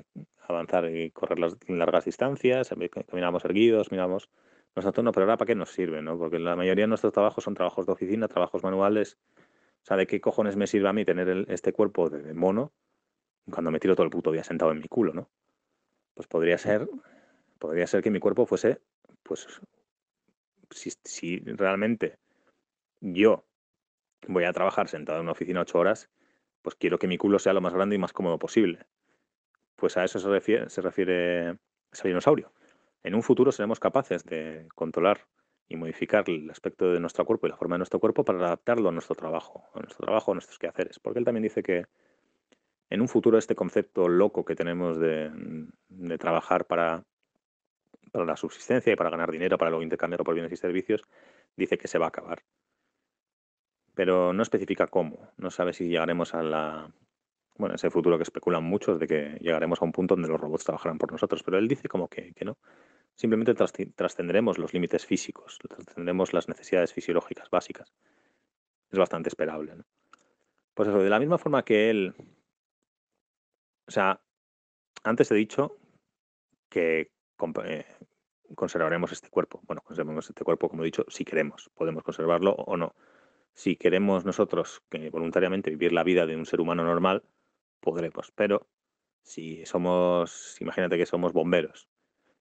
avanzar 0.48 0.90
y 0.90 1.12
correr 1.12 1.38
las 1.38 1.56
largas 1.68 2.04
distancias, 2.04 2.74
caminábamos 3.06 3.44
erguidos, 3.44 3.92
mirábamos 3.92 4.28
nuestro 4.74 4.90
entorno, 4.90 5.12
pero 5.12 5.26
ahora 5.26 5.36
para 5.36 5.46
qué 5.46 5.54
nos 5.54 5.70
sirve, 5.70 6.02
¿no? 6.02 6.18
Porque 6.18 6.40
la 6.40 6.56
mayoría 6.56 6.82
de 6.82 6.88
nuestros 6.88 7.12
trabajos 7.12 7.44
son 7.44 7.54
trabajos 7.54 7.86
de 7.86 7.92
oficina, 7.92 8.26
trabajos 8.26 8.64
manuales. 8.64 9.18
O 9.84 9.86
sea, 9.86 9.96
¿de 9.96 10.08
qué 10.08 10.20
cojones 10.20 10.56
me 10.56 10.66
sirve 10.66 10.88
a 10.88 10.92
mí 10.92 11.04
tener 11.04 11.46
este 11.46 11.72
cuerpo 11.72 12.10
de, 12.10 12.34
mono 12.34 12.72
cuando 13.48 13.70
me 13.70 13.78
tiro 13.78 13.94
todo 13.94 14.02
el 14.02 14.10
puto 14.10 14.32
día 14.32 14.42
sentado 14.42 14.72
en 14.72 14.80
mi 14.80 14.88
culo, 14.88 15.14
¿no? 15.14 15.28
Pues 16.14 16.26
podría 16.26 16.58
ser, 16.58 16.88
podría 17.60 17.86
ser 17.86 18.02
que 18.02 18.10
mi 18.10 18.18
cuerpo 18.18 18.46
fuese, 18.46 18.80
pues, 19.22 19.46
si, 20.70 21.38
realmente 21.38 22.18
yo 23.00 23.44
voy 24.28 24.44
a 24.44 24.52
trabajar 24.52 24.88
sentado 24.88 25.18
en 25.18 25.24
una 25.24 25.32
oficina 25.32 25.60
ocho 25.60 25.78
horas, 25.78 26.10
pues 26.62 26.74
quiero 26.76 26.98
que 26.98 27.08
mi 27.08 27.16
culo 27.18 27.38
sea 27.38 27.52
lo 27.52 27.60
más 27.60 27.74
grande 27.74 27.96
y 27.96 27.98
más 27.98 28.12
cómodo 28.12 28.38
posible. 28.38 28.86
Pues 29.76 29.96
a 29.96 30.04
eso 30.04 30.18
se 30.18 30.28
refiere, 30.28 30.68
se 30.68 30.82
refiere 30.82 31.58
ese 31.90 32.08
dinosaurio. 32.08 32.52
En 33.02 33.14
un 33.14 33.22
futuro 33.22 33.50
seremos 33.50 33.80
capaces 33.80 34.24
de 34.24 34.68
controlar 34.74 35.26
y 35.68 35.76
modificar 35.76 36.24
el 36.28 36.50
aspecto 36.50 36.92
de 36.92 37.00
nuestro 37.00 37.24
cuerpo 37.24 37.46
y 37.46 37.50
la 37.50 37.56
forma 37.56 37.76
de 37.76 37.78
nuestro 37.78 38.00
cuerpo 38.00 38.24
para 38.24 38.38
adaptarlo 38.44 38.88
a 38.88 38.92
nuestro 38.92 39.14
trabajo, 39.14 39.64
a 39.74 39.80
nuestro 39.80 40.04
trabajo, 40.04 40.32
a 40.32 40.34
nuestros 40.34 40.58
quehaceres. 40.58 40.98
Porque 40.98 41.20
él 41.20 41.24
también 41.24 41.44
dice 41.44 41.62
que 41.62 41.86
en 42.90 43.00
un 43.00 43.08
futuro 43.08 43.38
este 43.38 43.54
concepto 43.54 44.08
loco 44.08 44.44
que 44.44 44.56
tenemos 44.56 44.98
de, 44.98 45.30
trabajar 46.18 46.66
para, 46.66 47.04
para 48.10 48.24
la 48.24 48.36
subsistencia 48.36 48.92
y 48.92 48.96
para 48.96 49.10
ganar 49.10 49.30
dinero, 49.30 49.58
para 49.58 49.70
luego 49.70 49.82
intercambiarlo 49.82 50.24
por 50.24 50.34
bienes 50.34 50.52
y 50.52 50.56
servicios, 50.56 51.02
dice 51.56 51.78
que 51.78 51.88
se 51.88 51.98
va 51.98 52.06
a 52.06 52.08
acabar 52.08 52.42
pero 54.00 54.32
no 54.32 54.42
especifica 54.42 54.86
cómo. 54.86 55.28
No 55.36 55.50
sabe 55.50 55.74
si 55.74 55.88
llegaremos 55.88 56.32
a 56.32 56.42
la, 56.42 56.90
bueno, 57.58 57.74
ese 57.74 57.90
futuro 57.90 58.16
que 58.16 58.22
especulan 58.22 58.64
muchos 58.64 58.98
de 58.98 59.06
que 59.06 59.36
llegaremos 59.42 59.82
a 59.82 59.84
un 59.84 59.92
punto 59.92 60.14
donde 60.14 60.28
los 60.28 60.40
robots 60.40 60.64
trabajarán 60.64 60.96
por 60.96 61.12
nosotros, 61.12 61.42
pero 61.42 61.58
él 61.58 61.68
dice 61.68 61.86
como 61.86 62.08
que, 62.08 62.32
no. 62.42 62.56
Simplemente 63.14 63.54
trascenderemos 63.94 64.56
los 64.56 64.72
límites 64.72 65.04
físicos, 65.04 65.58
trascenderemos 65.58 66.32
las 66.32 66.48
necesidades 66.48 66.94
fisiológicas 66.94 67.50
básicas. 67.50 67.92
Es 68.90 68.98
bastante 68.98 69.28
esperable. 69.28 69.76
¿no? 69.76 69.84
Pues 70.72 70.88
eso, 70.88 70.98
de 71.00 71.10
la 71.10 71.18
misma 71.18 71.36
forma 71.36 71.62
que 71.62 71.90
él, 71.90 72.14
o 73.86 73.90
sea, 73.90 74.18
antes 75.02 75.30
he 75.30 75.34
dicho 75.34 75.76
que 76.70 77.10
conservaremos 78.54 79.12
este 79.12 79.30
cuerpo. 79.30 79.60
Bueno, 79.64 79.82
conservaremos 79.82 80.28
este 80.28 80.44
cuerpo, 80.44 80.68
como 80.68 80.82
he 80.82 80.86
dicho, 80.86 81.04
si 81.08 81.24
queremos. 81.24 81.70
Podemos 81.74 82.02
conservarlo 82.02 82.52
o 82.52 82.76
no 82.76 82.94
si 83.54 83.76
queremos 83.76 84.24
nosotros 84.24 84.82
que 84.88 85.10
voluntariamente 85.10 85.70
vivir 85.70 85.92
la 85.92 86.04
vida 86.04 86.26
de 86.26 86.36
un 86.36 86.46
ser 86.46 86.60
humano 86.60 86.84
normal, 86.84 87.24
podremos. 87.80 88.32
Pero 88.32 88.66
si 89.22 89.64
somos, 89.66 90.60
imagínate 90.60 90.96
que 90.96 91.06
somos 91.06 91.32
bomberos, 91.32 91.88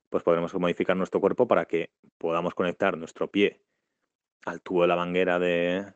pues 0.10 0.24
podremos 0.24 0.54
modificar 0.56 0.96
nuestro 0.96 1.20
cuerpo 1.20 1.48
para 1.48 1.66
que 1.66 1.92
podamos 2.18 2.54
conectar 2.56 2.98
nuestro 2.98 3.30
pie 3.30 3.62
al 4.46 4.62
tubo 4.62 4.84
de 4.84 4.88
la 4.88 4.96
manguera 4.96 5.40
de, 5.40 5.94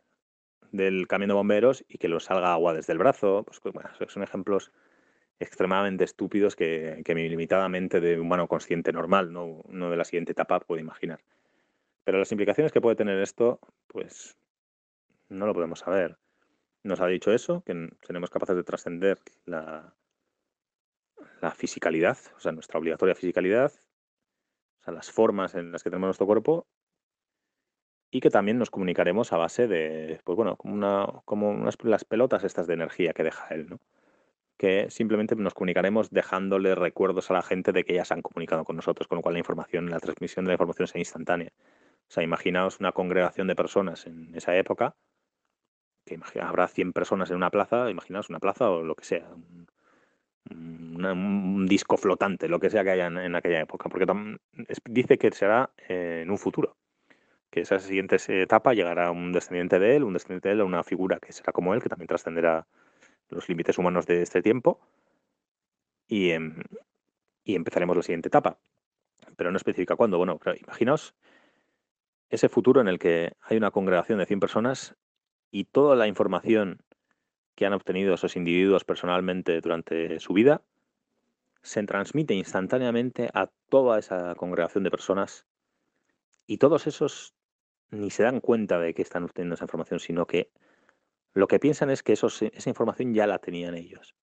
del 0.72 1.07
camión 1.07 1.29
de 1.29 1.36
bomberos 1.36 1.86
y 1.88 1.98
que 1.98 2.10
lo 2.10 2.19
salga 2.19 2.53
agua 2.53 2.74
desde 2.74 2.93
el 2.93 3.00
brazo. 3.00 3.45
Pues, 3.45 3.62
bueno, 3.74 3.89
son 4.07 4.24
ejemplos 4.24 4.72
extremadamente 5.40 6.04
estúpidos 6.04 6.56
que, 6.56 7.02
que 7.04 7.16
mi 7.16 7.28
limitada 7.28 7.68
mente 7.70 8.00
de 8.00 8.20
humano 8.20 8.48
consciente 8.48 8.92
normal, 8.94 9.34
no, 9.34 9.63
no 9.68 9.90
de 9.90 9.98
la 9.98 10.06
siguiente 10.06 10.32
etapa, 10.32 10.60
puede 10.60 10.82
imaginar. 10.82 11.20
Pero 12.04 12.20
las 12.20 12.32
implicaciones 12.32 12.72
que 12.72 12.82
puede 12.82 12.96
tener 12.96 13.20
esto, 13.20 13.60
pues 13.88 14.38
no 15.30 15.46
lo 15.46 15.54
podemos 15.54 15.80
saber. 15.80 16.18
Nos 16.84 17.00
ha 17.02 17.08
dicho 17.08 17.32
eso, 17.32 17.63
que 17.66 17.90
seremos 18.02 18.30
capaces 18.30 18.56
de 18.56 18.63
trascender 18.63 19.20
la, 19.46 19.96
la 21.42 21.52
fisicalidad, 21.52 22.18
o 22.36 22.40
sea, 22.40 22.52
nuestra 22.52 22.80
obligatoria 22.80 23.16
fisicalidad, 23.16 23.72
o 24.82 24.84
sea, 24.84 24.94
las 24.94 25.12
formas 25.12 25.56
en 25.56 25.72
las 25.72 25.84
que 25.84 25.90
tenemos 25.90 26.08
nuestro 26.08 26.28
cuerpo, 26.28 26.68
y 28.12 28.20
que 28.20 28.30
también 28.30 28.60
nos 28.60 28.70
comunicaremos 28.70 29.34
a 29.34 29.38
base 29.38 29.68
de, 29.68 30.20
pues 30.24 30.36
bueno, 30.36 30.56
como, 30.56 30.75
una, 30.75 31.08
como 31.25 31.50
unas, 31.50 31.75
las 31.84 32.06
pelotas 32.06 32.44
estas 32.44 32.68
de 32.68 32.75
energía 32.75 33.13
que 33.13 33.24
deja 33.24 33.48
él, 33.56 33.68
¿no? 33.70 33.80
Que 34.63 34.89
simplemente 34.89 35.36
nos 35.36 35.53
comunicaremos 35.53 36.10
dejándole 36.10 36.74
recuerdos 36.74 37.29
a 37.29 37.34
la 37.34 37.41
gente 37.41 37.74
de 37.74 37.84
que 37.84 37.96
ya 37.96 38.05
se 38.05 38.13
han 38.13 38.22
comunicado 38.22 38.63
con 38.63 38.77
nosotros, 38.77 39.10
con 39.10 39.17
lo 39.17 39.22
cual 39.22 39.34
la 39.34 39.39
información, 39.39 39.89
la 39.89 40.00
transmisión 40.00 40.46
de 40.46 40.51
la 40.51 40.53
información 40.53 40.86
es 40.86 40.96
instantánea. 40.96 41.51
O 42.08 42.12
sea, 42.13 42.24
imaginaos 42.24 42.79
una 42.79 42.93
congregación 42.93 43.48
de 43.48 43.58
personas 43.58 44.08
en 44.08 44.34
esa 44.34 44.55
época 44.55 44.96
que 46.05 46.17
habrá 46.41 46.70
100 46.70 46.93
personas 46.93 47.29
en 47.29 47.36
una 47.36 47.50
plaza, 47.50 47.89
imaginaos 47.89 48.29
una 48.29 48.39
plaza 48.39 48.70
o 48.70 48.84
lo 48.84 48.96
que 48.96 49.03
sea, 49.03 49.27
un, 50.50 51.65
disco 51.67 51.98
flotante, 51.98 52.48
lo 52.48 52.62
que 52.62 52.70
sea 52.70 52.86
que 52.86 52.91
haya 52.91 53.08
en, 53.08 53.36
aquella 53.36 53.60
época, 53.60 53.89
porque 53.89 54.05
dice 54.86 55.17
que 55.17 55.29
será 55.32 55.72
eh, 55.89 56.22
en 56.24 56.32
un 56.32 56.38
futuro, 56.38 56.77
que 57.50 57.60
esa 57.60 57.79
siguiente 57.79 58.15
etapa 58.41 58.74
llegará 58.74 59.12
un 59.12 59.34
descendiente 59.34 59.77
de 59.77 59.98
él, 59.98 60.05
un 60.05 60.13
descendiente 60.13 60.48
de 60.48 60.55
él, 60.55 60.62
una 60.62 60.86
figura 60.86 61.20
que 61.20 61.34
será 61.34 61.51
como 61.51 61.74
él, 61.74 61.84
que 61.84 61.89
también 61.89 62.08
trascenderá 62.08 62.65
los 63.34 63.50
límites 63.50 63.78
humanos 63.78 64.06
de 64.06 64.22
este 64.22 64.42
tiempo, 64.42 64.80
y, 66.08 66.32
em, 66.32 66.62
y 67.44 67.56
empezaremos 67.56 67.96
la 67.98 68.04
siguiente 68.04 68.28
etapa. 68.28 68.60
Pero 69.36 69.52
no 69.52 69.58
especifica 69.58 69.96
cuándo. 69.96 70.18
Bueno, 70.18 70.40
imaginaos 70.62 71.16
ese 72.30 72.50
futuro 72.50 72.82
en 72.82 72.88
el 72.88 73.00
que 73.00 73.34
hay 73.42 73.58
una 73.58 73.72
congregación 73.72 74.20
de 74.20 74.25
100 74.25 74.40
personas 74.40 74.96
y 75.52 75.66
toda 75.66 75.96
la 75.96 76.08
información 76.08 76.84
que 77.56 77.66
han 77.66 77.74
obtenido 77.74 78.13
esos 78.13 78.36
individuos 78.36 78.84
personalmente 78.84 79.62
durante 79.62 80.20
su 80.20 80.34
vida 80.34 80.63
se 81.62 81.84
transmite 81.84 82.34
instantáneamente 82.34 83.30
a 83.34 83.50
toda 83.70 84.00
esa 84.00 84.36
congregación 84.36 84.84
de 84.84 84.92
personas 84.92 85.46
y 86.46 86.58
todos 86.58 86.88
esos 86.88 87.36
ni 87.90 88.10
se 88.10 88.24
dan 88.24 88.42
cuenta 88.42 88.80
de 88.80 88.94
que 88.94 89.02
están 89.02 89.24
obteniendo 89.24 89.56
esa 89.56 89.66
información, 89.66 90.00
sino 90.00 90.25
que 90.25 90.50
lo 91.34 91.48
que 91.48 91.60
piensan 91.60 91.90
es 91.90 92.04
que 92.04 92.13
esa 92.13 92.70
información 92.70 93.13
ya 93.13 93.28
la 93.28 93.40
tenían 93.40 93.75
ellos. 93.75 94.16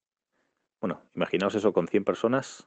Bueno, 0.80 1.02
imaginaos 1.14 1.54
eso 1.54 1.72
con 1.72 1.88
100 1.88 2.04
personas, 2.04 2.66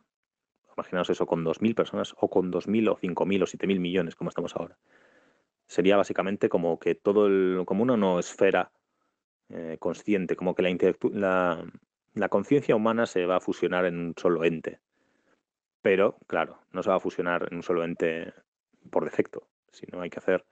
imaginaos 0.76 1.10
eso 1.10 1.26
con 1.26 1.44
2.000 1.44 1.76
personas, 1.76 2.14
o 2.18 2.30
con 2.30 2.52
2.000 2.52 2.90
o 2.90 2.98
5.000 2.98 3.44
o 3.44 3.46
7.000 3.46 3.80
millones, 3.80 4.16
como 4.16 4.30
estamos 4.30 4.56
ahora 4.56 4.78
sería 5.68 5.98
básicamente 5.98 6.50
como 6.50 6.80
que 6.80 6.96
todo 6.96 7.28
el, 7.28 7.64
como 7.66 7.84
una 7.84 7.98
no 7.98 8.20
esfera 8.20 8.72
eh, 9.50 9.78
consciente, 9.80 10.36
como 10.36 10.56
que 10.56 10.62
la, 11.12 11.66
la, 12.14 12.30
conciencia 12.30 12.76
humana 12.76 13.06
se 13.06 13.26
va 13.26 13.38
a 13.38 13.42
fusionar 13.42 13.86
en 13.86 13.98
un 13.98 14.14
solo 14.18 14.44
ente. 14.44 14.80
Pero, 15.82 16.18
claro, 16.28 16.60
no 16.72 16.82
se 16.82 16.90
va 16.90 16.96
a 16.98 17.00
fusionar 17.00 17.48
en 17.50 17.58
un 17.58 17.64
solo 17.64 17.84
ente 17.84 18.34
por 18.90 19.04
defecto, 19.04 19.48
sino 19.72 20.02
hay 20.02 20.10
que 20.10 20.20
hacer, 20.20 20.46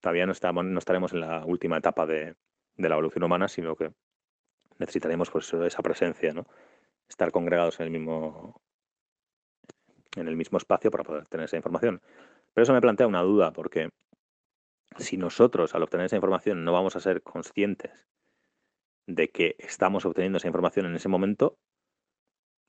todavía 0.00 0.26
no, 0.26 0.32
estamos, 0.32 0.64
no 0.64 0.78
estaremos 0.78 1.12
en 1.12 1.20
la 1.20 1.44
última 1.44 1.78
etapa 1.78 2.06
de, 2.06 2.34
de 2.76 2.88
la 2.88 2.94
evolución 2.94 3.24
humana, 3.24 3.48
sino 3.48 3.76
que 3.76 3.92
necesitaremos 4.78 5.30
pues, 5.30 5.52
esa 5.52 5.82
presencia, 5.82 6.32
¿no? 6.32 6.46
estar 7.08 7.30
congregados 7.30 7.78
en 7.80 7.86
el 7.86 7.90
mismo 7.90 8.60
en 10.16 10.28
el 10.28 10.36
mismo 10.36 10.58
espacio 10.58 10.90
para 10.90 11.04
poder 11.04 11.26
tener 11.26 11.44
esa 11.44 11.56
información. 11.56 12.02
Pero 12.52 12.64
eso 12.64 12.74
me 12.74 12.80
plantea 12.82 13.06
una 13.06 13.22
duda, 13.22 13.52
porque 13.52 13.88
si 14.98 15.16
nosotros 15.16 15.74
al 15.74 15.82
obtener 15.82 16.06
esa 16.06 16.16
información 16.16 16.64
no 16.64 16.72
vamos 16.72 16.96
a 16.96 17.00
ser 17.00 17.22
conscientes 17.22 18.06
de 19.06 19.30
que 19.30 19.56
estamos 19.58 20.04
obteniendo 20.04 20.36
esa 20.36 20.48
información 20.48 20.86
en 20.86 20.96
ese 20.96 21.08
momento, 21.08 21.56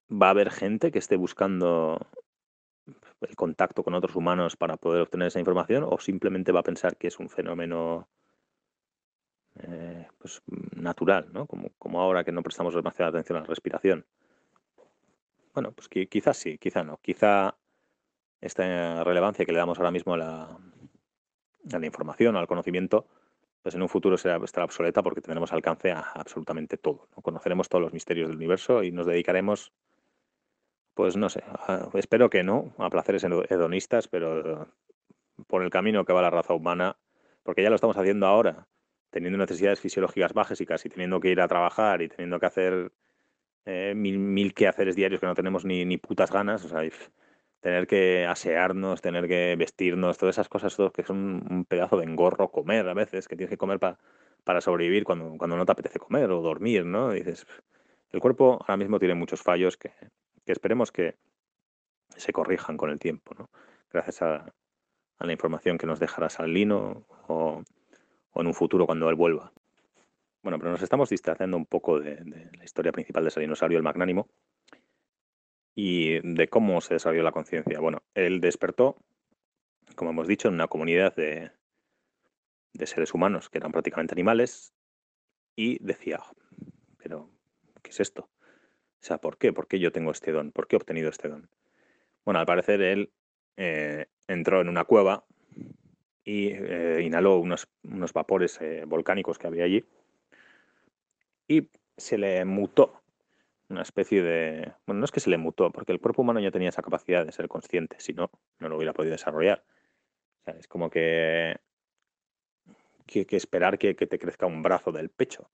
va 0.10 0.28
a 0.28 0.32
haber 0.32 0.52
gente 0.52 0.92
que 0.92 1.00
esté 1.00 1.18
buscando 1.18 2.00
el 3.22 3.36
contacto 3.36 3.84
con 3.84 3.94
otros 3.94 4.16
humanos 4.16 4.56
para 4.56 4.78
poder 4.78 5.02
obtener 5.02 5.28
esa 5.28 5.40
información 5.40 5.84
o 5.86 5.98
simplemente 6.00 6.52
va 6.52 6.62
a 6.62 6.64
pensar 6.64 6.98
que 6.98 7.08
es 7.08 7.20
un 7.20 7.30
fenómeno 7.30 8.10
eh, 9.62 10.08
pues, 10.18 10.42
natural, 10.76 11.30
¿no? 11.32 11.46
Como, 11.46 11.70
como 11.78 12.02
ahora 12.02 12.24
que 12.24 12.32
no 12.32 12.44
prestamos 12.44 12.74
demasiada 12.76 13.10
atención 13.10 13.38
a 13.38 13.42
la 13.42 13.48
respiración. 13.48 14.06
Bueno, 15.54 15.72
pues 15.72 15.88
quizás 15.88 16.38
sí, 16.38 16.58
quizá 16.58 16.84
no. 16.84 16.98
Quizá 16.98 17.56
esta 18.42 19.04
relevancia 19.04 19.46
que 19.46 19.52
le 19.52 19.60
damos 19.60 19.78
ahora 19.78 19.92
mismo 19.92 20.16
a 20.16 20.18
la, 20.18 20.44
a 21.72 21.80
la 21.80 21.86
información, 21.86 22.36
al 22.36 22.48
conocimiento, 22.48 23.06
pues 23.62 23.76
en 23.76 23.82
un 23.82 23.90
futuro 23.90 24.18
será, 24.18 24.44
estará 24.44 24.66
obsoleta 24.66 25.04
porque 25.04 25.22
tendremos 25.22 25.54
alcance 25.54 25.92
a 25.92 26.00
absolutamente 26.00 26.78
todo. 26.78 27.08
¿no? 27.16 27.22
Conoceremos 27.22 27.70
todos 27.70 27.84
los 27.84 27.94
misterios 27.94 28.28
del 28.28 28.38
universo 28.38 28.84
y 28.84 28.92
nos 28.92 29.06
dedicaremos 29.06 29.72
pues 30.94 31.18
no 31.18 31.30
sé, 31.30 31.44
espero 31.96 32.30
que 32.30 32.44
no, 32.44 32.74
a 32.78 32.90
placeres 32.90 33.24
hedonistas, 33.24 34.08
pero 34.08 34.68
por 35.48 35.64
el 35.64 35.70
camino 35.70 36.06
que 36.06 36.14
va 36.14 36.22
la 36.22 36.30
raza 36.30 36.54
humana, 36.54 36.98
porque 37.42 37.64
ya 37.64 37.70
lo 37.70 37.76
estamos 37.76 37.98
haciendo 37.98 38.28
ahora, 38.28 38.68
teniendo 39.14 39.38
necesidades 39.38 39.80
fisiológicas 39.80 40.34
básicas 40.34 40.86
y 40.86 40.90
teniendo 40.90 41.22
que 41.22 41.30
ir 41.30 41.40
a 41.40 41.48
trabajar 41.48 42.02
y 42.02 42.10
teniendo 42.10 42.40
que 42.40 42.46
hacer 42.46 42.92
eh, 43.66 43.94
mil, 43.96 44.20
mil 44.20 44.54
quehaceres 44.54 44.96
diarios 44.96 45.22
que 45.22 45.28
no 45.28 45.36
tenemos 45.36 45.64
ni, 45.64 45.86
ni 45.86 45.98
putas 45.98 46.32
ganas, 46.32 46.66
o 46.66 46.70
sea, 46.70 46.82
tener 47.62 47.88
que 47.88 48.26
asearnos, 48.26 49.02
tener 49.02 49.28
que 49.28 49.56
vestirnos, 49.58 50.18
todas 50.18 50.36
esas 50.36 50.50
cosas 50.50 50.76
todo, 50.76 50.92
que 50.92 51.04
son 51.04 51.46
un 51.50 51.66
pedazo 51.66 51.98
de 51.98 52.04
engorro, 52.04 52.52
comer 52.52 52.90
a 52.90 52.94
veces, 52.94 53.30
que 53.30 53.38
tienes 53.38 53.52
que 53.52 53.58
comer 53.58 53.80
para 53.80 54.00
para 54.44 54.62
sobrevivir 54.62 55.04
cuando, 55.04 55.38
cuando 55.38 55.58
no 55.58 55.66
te 55.66 55.72
apetece 55.72 56.00
comer 56.00 56.30
o 56.32 56.42
dormir, 56.42 56.86
¿no? 56.86 57.12
dices, 57.12 57.46
el 58.12 58.20
cuerpo 58.20 58.60
ahora 58.62 58.78
mismo 58.78 59.00
tiene 59.00 59.16
muchos 59.16 59.42
fallos 59.42 59.78
que, 59.78 59.92
que 60.46 60.52
esperemos 60.52 60.92
que 60.92 61.16
se 62.16 62.34
corrijan 62.34 62.78
con 62.78 62.90
el 62.90 63.00
tiempo, 63.00 63.34
¿no? 63.38 63.50
gracias 63.92 64.22
a, 64.22 64.54
la 65.20 65.32
información 65.32 65.78
que 65.78 65.88
nos 65.88 66.02
dejará 66.02 66.30
Salino 66.30 67.06
o, 67.30 67.64
o, 68.34 68.42
en 68.42 68.48
un 68.48 68.54
futuro 68.54 68.86
cuando 68.86 69.10
él 69.10 69.16
vuelva. 69.16 69.54
Bueno, 70.42 70.60
pero 70.60 70.72
nos 70.72 70.82
estamos 70.82 71.10
distrayendo 71.10 71.56
un 71.56 71.66
poco 71.66 72.00
de, 72.00 72.18
la 72.58 72.64
historia 72.64 72.92
principal 72.92 73.24
de 73.24 73.32
Salinosario 73.32 73.78
el 73.78 73.84
Magnánimo 73.84 74.28
y 75.74 76.20
de 76.20 76.48
cómo 76.50 76.82
se 76.82 76.96
desarrolló 76.96 77.24
la 77.24 77.32
conciencia. 77.32 77.80
Bueno, 77.80 78.04
él 78.14 78.42
despertó, 78.42 78.98
como 79.96 80.12
hemos 80.12 80.28
dicho, 80.28 80.50
en 80.50 80.56
una 80.56 80.68
comunidad 80.68 81.16
de, 81.16 81.52
seres 82.86 83.14
humanos 83.14 83.50
que 83.50 83.60
eran 83.60 83.72
prácticamente 83.72 84.14
animales 84.14 84.74
y 85.56 85.84
decía, 85.84 86.20
pero 86.98 87.30
¿qué 87.82 87.92
es 87.92 88.02
esto? 88.02 88.30
O 89.04 89.06
sea, 89.06 89.20
¿por 89.20 89.38
qué? 89.38 89.54
¿Por 89.54 89.68
qué 89.68 89.80
yo 89.80 89.92
tengo 89.92 90.12
este 90.12 90.32
don? 90.32 90.52
¿Por 90.52 90.68
qué 90.68 90.76
he 90.76 90.78
obtenido 90.78 91.10
este 91.10 91.30
don? 91.30 91.50
Bueno, 92.26 92.40
al 92.40 92.46
parecer 92.46 92.82
él 92.82 93.14
eh, 93.56 94.08
entró 94.28 94.62
en 94.62 94.70
una 94.70 94.84
cueva 94.84 95.26
y 96.24 96.50
eh, 96.52 97.02
inhaló 97.04 97.38
unos, 97.38 97.68
unos 97.84 98.14
vapores 98.14 98.60
eh, 98.62 98.84
volcánicos 98.86 99.38
que 99.38 99.48
había 99.48 99.66
allí 99.66 99.86
y 101.48 101.70
se 101.98 102.18
le 102.18 102.44
mutó 102.46 103.02
una 103.70 103.82
especie 103.82 104.22
de... 104.22 104.74
Bueno, 104.86 105.00
no 105.00 105.06
es 105.06 105.12
que 105.12 105.20
se 105.20 105.30
le 105.30 105.38
mutó, 105.38 105.72
porque 105.72 105.92
el 105.92 106.00
cuerpo 106.00 106.22
humano 106.22 106.40
ya 106.40 106.52
tenía 106.52 106.70
esa 106.70 106.82
capacidad 106.82 107.26
de 107.26 107.32
ser 107.32 107.48
consciente, 107.48 107.98
si 108.00 108.14
no, 108.14 108.30
no 108.60 108.70
lo 108.70 108.78
hubiera 108.78 108.94
podido 108.94 109.14
desarrollar. 109.14 109.64
O 110.42 110.44
sea, 110.44 110.56
es 110.60 110.68
como 110.68 110.90
que, 110.90 111.58
que, 113.06 113.26
que 113.26 113.36
esperar 113.36 113.78
que, 113.78 113.96
que 113.96 114.08
te 114.08 114.20
crezca 114.20 114.46
un 114.46 114.62
brazo 114.62 114.92
del 114.92 115.10
pecho, 115.10 115.50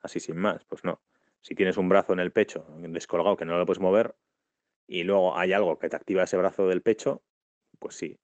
así 0.00 0.20
sin 0.20 0.36
más, 0.36 0.64
pues 0.64 0.84
no 0.84 1.00
si 1.40 1.54
tienes 1.54 1.76
un 1.76 1.88
brazo 1.88 2.12
en 2.12 2.20
el 2.20 2.32
pecho 2.32 2.66
descolgado 2.78 3.36
que 3.36 3.44
no 3.44 3.58
lo 3.58 3.66
puedes 3.66 3.80
mover 3.80 4.14
y 4.86 5.04
luego 5.04 5.36
hay 5.36 5.52
algo 5.52 5.78
que 5.78 5.88
te 5.88 5.96
activa 5.96 6.22
ese 6.22 6.36
brazo 6.36 6.66
del 6.66 6.82
pecho, 6.82 7.22
pues 7.78 7.94
sí. 7.94 8.18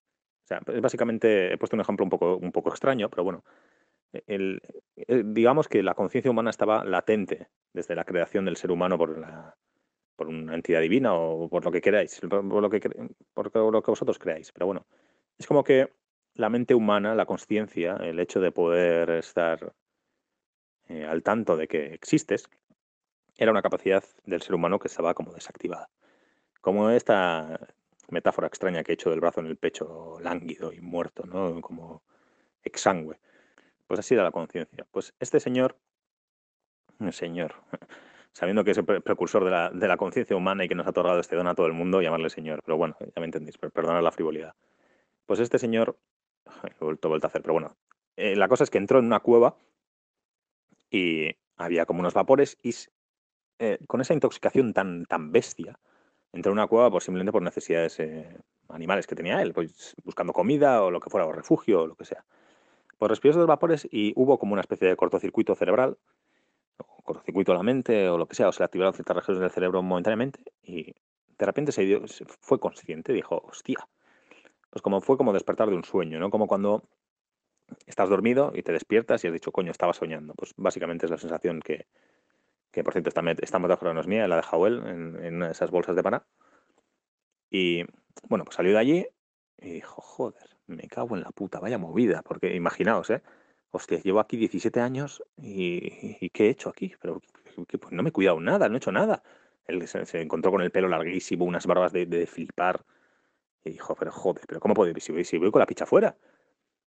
O 0.45 0.47
sea, 0.47 0.61
es 0.67 0.81
básicamente, 0.81 1.55
he 1.55 1.59
puesto 1.59 1.77
un 1.77 1.81
ejemplo 1.81 2.05
un 2.05 2.11
poco, 2.11 2.37
un 2.37 2.53
poco 2.53 2.71
extraño, 2.71 3.09
pero 3.09 3.25
bueno, 3.25 3.45
el, 4.27 4.61
digamos 5.25 5.69
que 5.69 5.83
la 5.83 5.95
conciencia 5.95 6.31
humana 6.31 6.51
estaba 6.51 6.85
latente 6.85 7.49
desde 7.73 7.95
la 7.95 8.05
creación 8.05 8.45
del 8.45 8.57
ser 8.57 8.71
humano 8.71 8.99
por, 8.99 9.19
la, 9.19 9.57
por 10.17 10.29
una 10.29 10.55
entidad 10.55 10.81
divina 10.81 11.15
o 11.15 11.49
por 11.49 11.65
lo 11.65 11.73
que 11.73 11.81
queráis, 11.81 12.21
por 12.21 12.45
lo 12.45 12.71
que, 12.71 12.81
por 13.33 13.57
lo 13.73 13.83
que 13.83 13.91
vosotros 13.91 14.19
creáis. 14.19 14.53
Pero 14.53 14.67
bueno, 14.67 14.87
es 15.39 15.47
como 15.47 15.65
que 15.65 15.93
la 16.35 16.51
mente 16.51 16.75
humana, 16.75 17.15
la 17.15 17.27
conciencia, 17.27 17.97
el 17.97 18.21
hecho 18.21 18.41
de 18.41 18.53
poder 18.53 19.11
estar 19.11 19.73
eh, 20.89 21.05
al 21.05 21.23
tanto 21.23 21.57
de 21.57 21.69
que 21.69 21.95
existes, 21.95 22.49
era 23.37 23.51
una 23.51 23.63
capacidad 23.63 24.05
del 24.25 24.43
ser 24.43 24.55
humano 24.55 24.79
que 24.79 24.89
estaba 24.89 25.15
como 25.15 25.33
desactivada. 25.33 25.89
Como 26.61 26.91
esta 26.91 27.59
metáfora 28.11 28.47
extraña 28.47 28.83
que 28.83 28.93
he 28.93 28.95
hecho 28.95 29.11
del 29.11 29.21
brazo 29.21 29.41
en 29.41 29.47
el 29.47 29.57
pecho 29.57 30.19
lánguido 30.21 30.73
y 30.73 30.81
muerto, 30.81 31.25
¿no? 31.27 31.61
Como 31.61 32.03
exangüe. 32.63 33.19
Pues 33.87 34.01
así 34.01 34.15
era 34.15 34.25
la 34.25 34.31
conciencia. 34.31 34.87
Pues 34.91 35.15
este 35.21 35.41
señor, 35.41 35.77
señor, 37.11 37.55
sabiendo 38.33 38.65
que 38.65 38.73
es 38.73 38.79
el 38.79 38.85
precursor 38.85 39.45
de 39.45 39.89
la, 39.89 39.97
conciencia 39.97 40.37
humana 40.37 40.65
y 40.65 40.69
que 40.69 40.75
nos 40.75 40.87
ha 40.87 40.91
otorgado 40.91 41.21
este 41.21 41.37
don 41.37 41.47
a 41.47 41.55
todo 41.55 41.67
el 41.67 41.73
mundo, 41.73 42.03
llamarle 42.03 42.31
señor. 42.31 42.63
Pero 42.65 42.77
bueno, 42.77 42.97
ya 43.01 43.21
me 43.21 43.27
entendéis, 43.27 43.59
perdonad 43.59 44.03
la 44.03 44.13
frivolidad. 44.13 44.55
Pues 45.27 45.41
este 45.41 45.59
señor, 45.59 45.99
he 46.65 46.85
vuelto, 46.85 47.09
vuelto 47.09 47.27
a 47.27 47.29
hacer, 47.29 47.43
pero 47.43 47.55
bueno, 47.55 47.77
eh, 48.17 48.37
la 48.37 48.49
cosa 48.49 48.65
es 48.65 48.71
que 48.71 48.79
entró 48.79 48.99
en 48.99 49.07
una 49.07 49.21
cueva 49.21 49.57
y 50.91 51.37
había 51.57 51.87
como 51.87 52.01
unos 52.01 52.15
vapores 52.15 52.59
y 52.63 52.75
eh, 53.59 53.79
con 53.87 54.01
esa 54.01 54.15
intoxicación 54.15 54.73
tan, 54.73 55.05
tan 55.07 55.33
bestia, 55.33 55.79
entró 56.35 56.53
en 56.53 56.59
una 56.59 56.67
cueva 56.67 56.91
por, 56.91 57.03
simplemente 57.03 57.33
por 57.33 57.43
necesidades 57.43 57.99
eh, 58.01 58.29
animales 58.69 59.07
que 59.07 59.15
tenía 59.15 59.41
él, 59.41 59.53
pues 59.53 59.95
buscando 60.05 60.33
comida 60.33 60.83
o 60.83 60.91
lo 60.91 61.01
que 61.01 61.11
fuera, 61.11 61.27
o 61.27 61.33
refugio 61.33 61.83
o 61.83 61.87
lo 61.87 61.95
que 61.95 62.05
sea. 62.05 62.25
Pues 62.99 63.11
respiró 63.11 63.33
esos 63.33 63.47
vapores 63.47 63.87
y 63.91 64.13
hubo 64.17 64.39
como 64.39 64.53
una 64.53 64.61
especie 64.61 64.89
de 64.89 64.97
cortocircuito 64.97 65.55
cerebral, 65.55 65.97
o 66.79 67.03
cortocircuito 67.03 67.53
de 67.53 67.59
la 67.59 67.65
mente 67.65 68.09
o 68.09 68.19
lo 68.19 68.27
que 68.27 68.35
sea, 68.35 68.49
o 68.49 68.53
se 68.53 68.61
le 68.61 68.65
activaron 68.67 68.95
ciertas 68.95 69.17
regiones 69.17 69.41
del 69.41 69.51
cerebro 69.51 69.83
momentáneamente 69.83 70.41
y 70.63 70.95
de 71.39 71.47
repente 71.47 71.73
se, 71.73 72.01
fue 72.41 72.59
consciente, 72.59 73.13
dijo, 73.13 73.43
hostia. 73.45 73.89
Pues 74.71 74.83
como 74.83 75.01
fue 75.01 75.17
como 75.17 75.33
despertar 75.33 75.69
de 75.69 75.77
un 75.77 75.85
sueño, 75.85 76.19
¿no? 76.19 76.31
Como 76.31 76.47
cuando 76.47 76.83
estás 77.87 78.09
dormido 78.09 78.53
y 78.55 78.63
te 78.63 78.73
despiertas 78.73 79.23
y 79.23 79.29
has 79.29 79.33
dicho, 79.33 79.53
coño, 79.53 79.71
estaba 79.71 79.93
soñando. 79.93 80.35
Pues 80.35 80.53
básicamente 80.57 81.07
es 81.07 81.11
la 81.11 81.19
sensación 81.19 81.61
que, 81.61 81.87
que 82.75 82.83
por 82.83 82.93
cierto 82.93 83.09
esta, 83.09 83.23
esta 83.41 83.59
metáfora 83.61 83.95
no 83.95 84.01
es 84.01 84.07
mía, 84.09 84.27
la 84.27 84.37
de 84.37 84.43
Howell 84.51 84.83
en, 85.23 85.43
esas 85.45 85.71
bolsas 85.71 85.95
de 85.95 86.03
pana. 86.03 86.27
Y 87.49 87.85
bueno, 88.29 88.45
pues 88.45 88.57
salió 88.57 88.73
de 88.73 88.79
allí 88.79 89.07
y 89.59 89.75
dijo, 89.75 90.03
joder, 90.03 90.57
me 90.67 90.89
cago 90.89 91.15
en 91.17 91.23
la 91.23 91.31
puta, 91.31 91.61
vaya 91.61 91.79
movida, 91.79 92.23
porque 92.23 92.55
imaginaos, 92.55 93.11
¿eh? 93.11 93.23
Hostia, 93.71 94.01
llevo 94.01 94.21
aquí 94.21 94.37
17 94.37 94.81
años 94.81 95.23
y, 95.37 96.29
¿qué 96.31 96.47
he 96.47 96.51
hecho 96.51 96.69
aquí? 96.69 96.95
Pero 97.01 97.21
pues 97.81 97.93
no 97.93 98.03
me 98.03 98.09
he 98.09 98.13
cuidado 98.13 98.41
nada, 98.41 98.69
no 98.69 98.75
he 98.75 98.79
hecho 98.79 98.93
nada. 98.93 99.23
Él 99.67 99.87
se, 99.87 100.21
encontró 100.21 100.51
con 100.51 100.63
el 100.63 100.71
pelo 100.71 100.89
larguísimo, 100.89 101.45
unas 101.45 101.67
barbas 101.67 101.93
de, 101.93 102.27
flipar. 102.27 102.85
Y 103.65 103.71
dijo, 103.71 103.95
pero 103.95 104.13
joder, 104.13 104.45
pero 104.47 104.61
¿cómo 104.61 104.75
puedo 104.75 104.91
ir? 104.91 105.01
Si 105.01 105.13
voy, 105.13 105.25
si 105.25 105.39
voy 105.39 105.51
con 105.51 105.61
la 105.61 105.67
picha 105.67 105.85
afuera. 105.85 106.17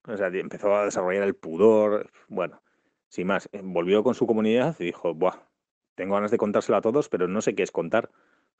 O 0.06 0.16
sea, 0.16 0.28
empezó 0.28 0.74
a 0.74 0.84
desarrollar 0.84 1.22
el 1.24 1.34
pudor. 1.34 2.10
Bueno, 2.28 2.62
sin 3.08 3.28
más, 3.28 3.48
volvió 3.62 4.02
con 4.02 4.14
su 4.14 4.26
comunidad 4.26 4.76
y 4.78 4.86
dijo, 4.86 5.14
buah, 5.14 5.38
tengo 5.94 6.14
ganas 6.14 6.30
de 6.30 6.38
contárselo 6.38 6.78
a 6.78 6.80
todos, 6.80 7.08
pero 7.08 7.28
no 7.28 7.40
sé 7.40 7.54
qué 7.54 7.62
es 7.62 7.70
contar. 7.70 8.10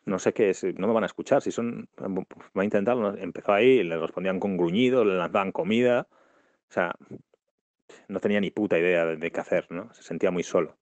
No 0.07 0.19
sé 0.19 0.35
qué 0.35 0.51
es, 0.51 0.65
no 0.65 0.87
me 0.87 0.93
van 0.93 1.05
a 1.05 1.07
escuchar. 1.07 1.43
Si 1.43 1.51
son, 1.51 1.89
va 1.99 2.63
a 2.63 2.65
intentarlo. 2.65 3.17
Empezó 3.17 3.53
ahí, 3.53 3.83
le 3.83 3.99
respondían 3.99 4.39
con 4.39 4.57
gruñido, 4.57 5.05
le 5.05 5.17
lanzaban 5.17 5.53
comida. 5.53 6.07
O 6.69 6.73
sea, 6.73 6.95
no 8.09 8.21
tenía 8.21 8.41
ni 8.41 8.51
puta 8.51 8.79
idea 8.79 9.07
de, 9.07 9.31
qué 9.31 9.41
hacer, 9.41 9.67
¿no? 9.71 9.93
Se 9.95 10.03
sentía 10.03 10.31
muy 10.31 10.43
solo. 10.43 10.77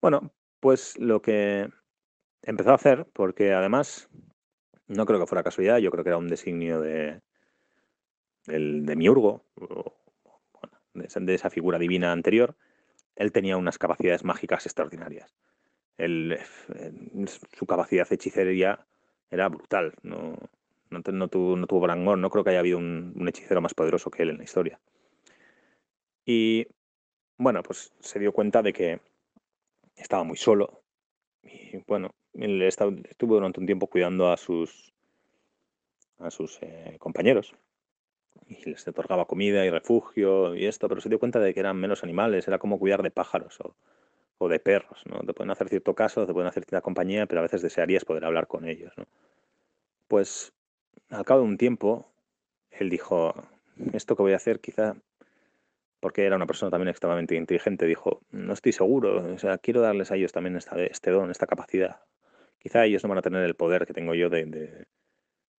Bueno, 0.00 0.32
pues 0.60 0.98
lo 0.98 1.20
que 1.20 1.68
empezó 2.42 2.70
a 2.70 2.76
hacer, 2.76 3.06
porque 3.12 3.52
además 3.52 4.08
no 4.86 5.04
creo 5.06 5.20
que 5.20 5.26
fuera 5.26 5.42
casualidad, 5.42 5.78
yo 5.78 5.90
creo 5.90 6.04
que 6.04 6.10
era 6.10 6.18
un 6.18 6.28
designio 6.28 6.80
de, 6.80 7.20
de 8.46 8.96
Miurgo, 8.96 9.44
de 10.94 11.34
esa 11.34 11.50
figura 11.50 11.78
divina 11.78 12.12
anterior, 12.12 12.56
él 13.18 13.32
tenía 13.32 13.56
unas 13.56 13.78
capacidades 13.78 14.24
mágicas 14.24 14.64
extraordinarias. 14.64 15.34
su 15.98 17.66
capacidad 17.66 18.06
hechicería 18.12 18.86
era 19.28 19.48
brutal. 19.48 19.92
No, 20.02 20.36
no, 20.90 21.28
tuvo, 21.28 21.56
no 21.56 21.66
tuvo 21.66 21.86
No 21.88 22.30
creo 22.30 22.44
que 22.44 22.50
haya 22.50 22.60
habido 22.60 22.78
un, 22.78 23.26
hechicero 23.28 23.60
más 23.60 23.74
poderoso 23.74 24.10
que 24.10 24.22
él 24.22 24.30
en 24.30 24.38
la 24.38 24.44
historia. 24.44 24.80
Y 26.24 26.68
bueno, 27.36 27.62
pues 27.64 27.92
se 27.98 28.20
dio 28.20 28.32
cuenta 28.32 28.62
de 28.62 28.72
que 28.72 29.00
estaba 29.96 30.22
muy 30.22 30.36
solo. 30.36 30.82
Y 31.42 31.78
bueno, 31.88 32.14
él 32.34 32.62
estuvo 32.62 33.34
durante 33.34 33.58
un 33.58 33.66
tiempo 33.66 33.88
cuidando 33.88 34.30
a 34.30 34.36
sus, 34.36 34.92
a 36.18 36.30
sus 36.30 36.58
eh, 36.62 36.96
compañeros 37.00 37.52
y 38.46 38.70
les 38.70 38.86
otorgaba 38.86 39.26
comida 39.26 39.64
y 39.64 39.70
refugio 39.70 40.54
y 40.54 40.66
esto, 40.66 40.88
pero 40.88 41.00
se 41.00 41.08
dio 41.08 41.18
cuenta 41.18 41.40
de 41.40 41.52
que 41.54 41.60
eran 41.60 41.76
menos 41.76 42.04
animales, 42.04 42.46
era 42.48 42.58
como 42.58 42.78
cuidar 42.78 43.02
de 43.02 43.10
pájaros 43.10 43.60
o, 43.60 43.74
o 44.38 44.48
de 44.48 44.60
perros, 44.60 45.02
¿no? 45.06 45.18
Te 45.20 45.34
pueden 45.34 45.50
hacer 45.50 45.68
cierto 45.68 45.94
caso, 45.94 46.26
te 46.26 46.32
pueden 46.32 46.48
hacer 46.48 46.64
cierta 46.64 46.82
compañía, 46.82 47.26
pero 47.26 47.40
a 47.40 47.42
veces 47.42 47.62
desearías 47.62 48.04
poder 48.04 48.24
hablar 48.24 48.46
con 48.46 48.66
ellos, 48.66 48.92
¿no? 48.96 49.06
Pues 50.06 50.52
al 51.10 51.24
cabo 51.24 51.40
de 51.40 51.48
un 51.48 51.58
tiempo, 51.58 52.10
él 52.70 52.88
dijo, 52.88 53.34
esto 53.92 54.16
que 54.16 54.22
voy 54.22 54.32
a 54.32 54.36
hacer 54.36 54.60
quizá, 54.60 54.96
porque 56.00 56.24
era 56.24 56.36
una 56.36 56.46
persona 56.46 56.70
también 56.70 56.88
extremadamente 56.88 57.34
inteligente, 57.34 57.86
dijo, 57.86 58.20
no 58.30 58.52
estoy 58.52 58.72
seguro, 58.72 59.34
o 59.34 59.38
sea, 59.38 59.58
quiero 59.58 59.80
darles 59.80 60.10
a 60.10 60.16
ellos 60.16 60.32
también 60.32 60.56
esta, 60.56 60.80
este 60.82 61.10
don, 61.10 61.30
esta 61.30 61.46
capacidad. 61.46 62.00
Quizá 62.58 62.84
ellos 62.84 63.02
no 63.02 63.08
van 63.08 63.18
a 63.18 63.22
tener 63.22 63.44
el 63.44 63.54
poder 63.54 63.86
que 63.86 63.94
tengo 63.94 64.14
yo 64.14 64.30
de, 64.30 64.44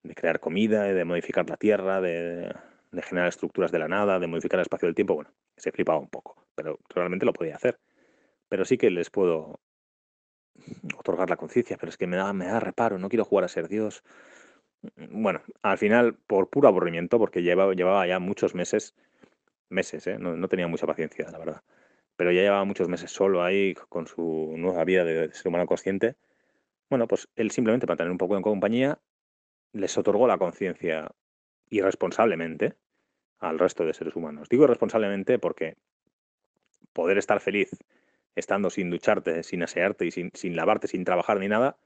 de, 0.02 0.14
crear 0.14 0.40
comida, 0.40 0.84
de 0.84 1.04
modificar 1.04 1.48
la 1.48 1.56
tierra, 1.56 2.00
de, 2.00 2.54
de 2.90 3.02
generar 3.02 3.28
estructuras 3.28 3.72
de 3.72 3.78
la 3.78 3.88
nada, 3.88 4.18
de 4.18 4.26
modificar 4.26 4.58
el 4.58 4.62
espacio 4.62 4.86
del 4.86 4.94
tiempo. 4.94 5.14
Bueno, 5.14 5.30
se 5.56 5.72
flipaba 5.72 5.98
un 5.98 6.08
poco, 6.08 6.46
pero 6.54 6.78
realmente 6.88 7.26
lo 7.26 7.32
podía 7.32 7.56
hacer. 7.56 7.78
Pero 8.48 8.64
sí 8.64 8.78
que 8.78 8.90
les 8.90 9.10
puedo 9.10 9.60
otorgar 10.96 11.30
la 11.30 11.36
conciencia, 11.36 11.76
pero 11.76 11.90
es 11.90 11.96
que 11.96 12.06
me 12.06 12.16
da, 12.16 12.32
me 12.32 12.46
da 12.46 12.60
reparo, 12.60 12.98
no 12.98 13.08
quiero 13.08 13.24
jugar 13.24 13.44
a 13.44 13.48
ser 13.48 13.68
Dios. 13.68 14.02
Bueno, 15.10 15.42
al 15.62 15.78
final, 15.78 16.14
por 16.26 16.50
puro 16.50 16.68
aburrimiento, 16.68 17.18
porque 17.18 17.42
llevaba, 17.42 17.74
llevaba 17.74 18.06
ya 18.06 18.18
muchos 18.18 18.54
meses, 18.54 18.94
meses, 19.68 20.06
¿eh? 20.06 20.18
no, 20.18 20.48
tenía 20.48 20.68
mucha 20.68 20.86
paciencia, 20.86 21.30
la 21.30 21.38
verdad, 21.38 21.62
pero 22.16 22.32
ya 22.32 22.42
llevaba 22.42 22.64
muchos 22.64 22.88
meses 22.88 23.10
solo 23.10 23.42
ahí 23.42 23.74
con 23.88 24.06
su 24.06 24.54
nueva 24.56 24.84
vida 24.84 25.04
de 25.04 25.32
ser 25.32 25.48
humano 25.48 25.66
consciente. 25.66 26.16
Bueno, 26.90 27.06
pues 27.06 27.28
él 27.36 27.50
simplemente 27.50 27.86
para 27.86 27.98
tener 27.98 28.10
un 28.10 28.18
poco 28.18 28.36
de 28.36 28.42
compañía 28.42 28.98
les 29.72 29.96
otorgó 29.98 30.26
la 30.26 30.38
conciencia 30.38 31.10
irresponsablemente 31.70 32.74
al 33.38 33.58
resto 33.58 33.84
de 33.84 33.94
seres 33.94 34.16
humanos. 34.16 34.48
Digo 34.48 34.64
irresponsablemente 34.64 35.38
porque 35.38 35.76
poder 36.92 37.18
estar 37.18 37.40
feliz 37.40 37.70
estando 38.34 38.70
sin 38.70 38.90
ducharte, 38.90 39.42
sin 39.42 39.62
asearte 39.62 40.06
y 40.06 40.10
sin, 40.10 40.30
sin 40.34 40.56
lavarte, 40.56 40.86
sin 40.88 41.04
trabajar 41.04 41.38
ni 41.38 41.48
nada, 41.48 41.76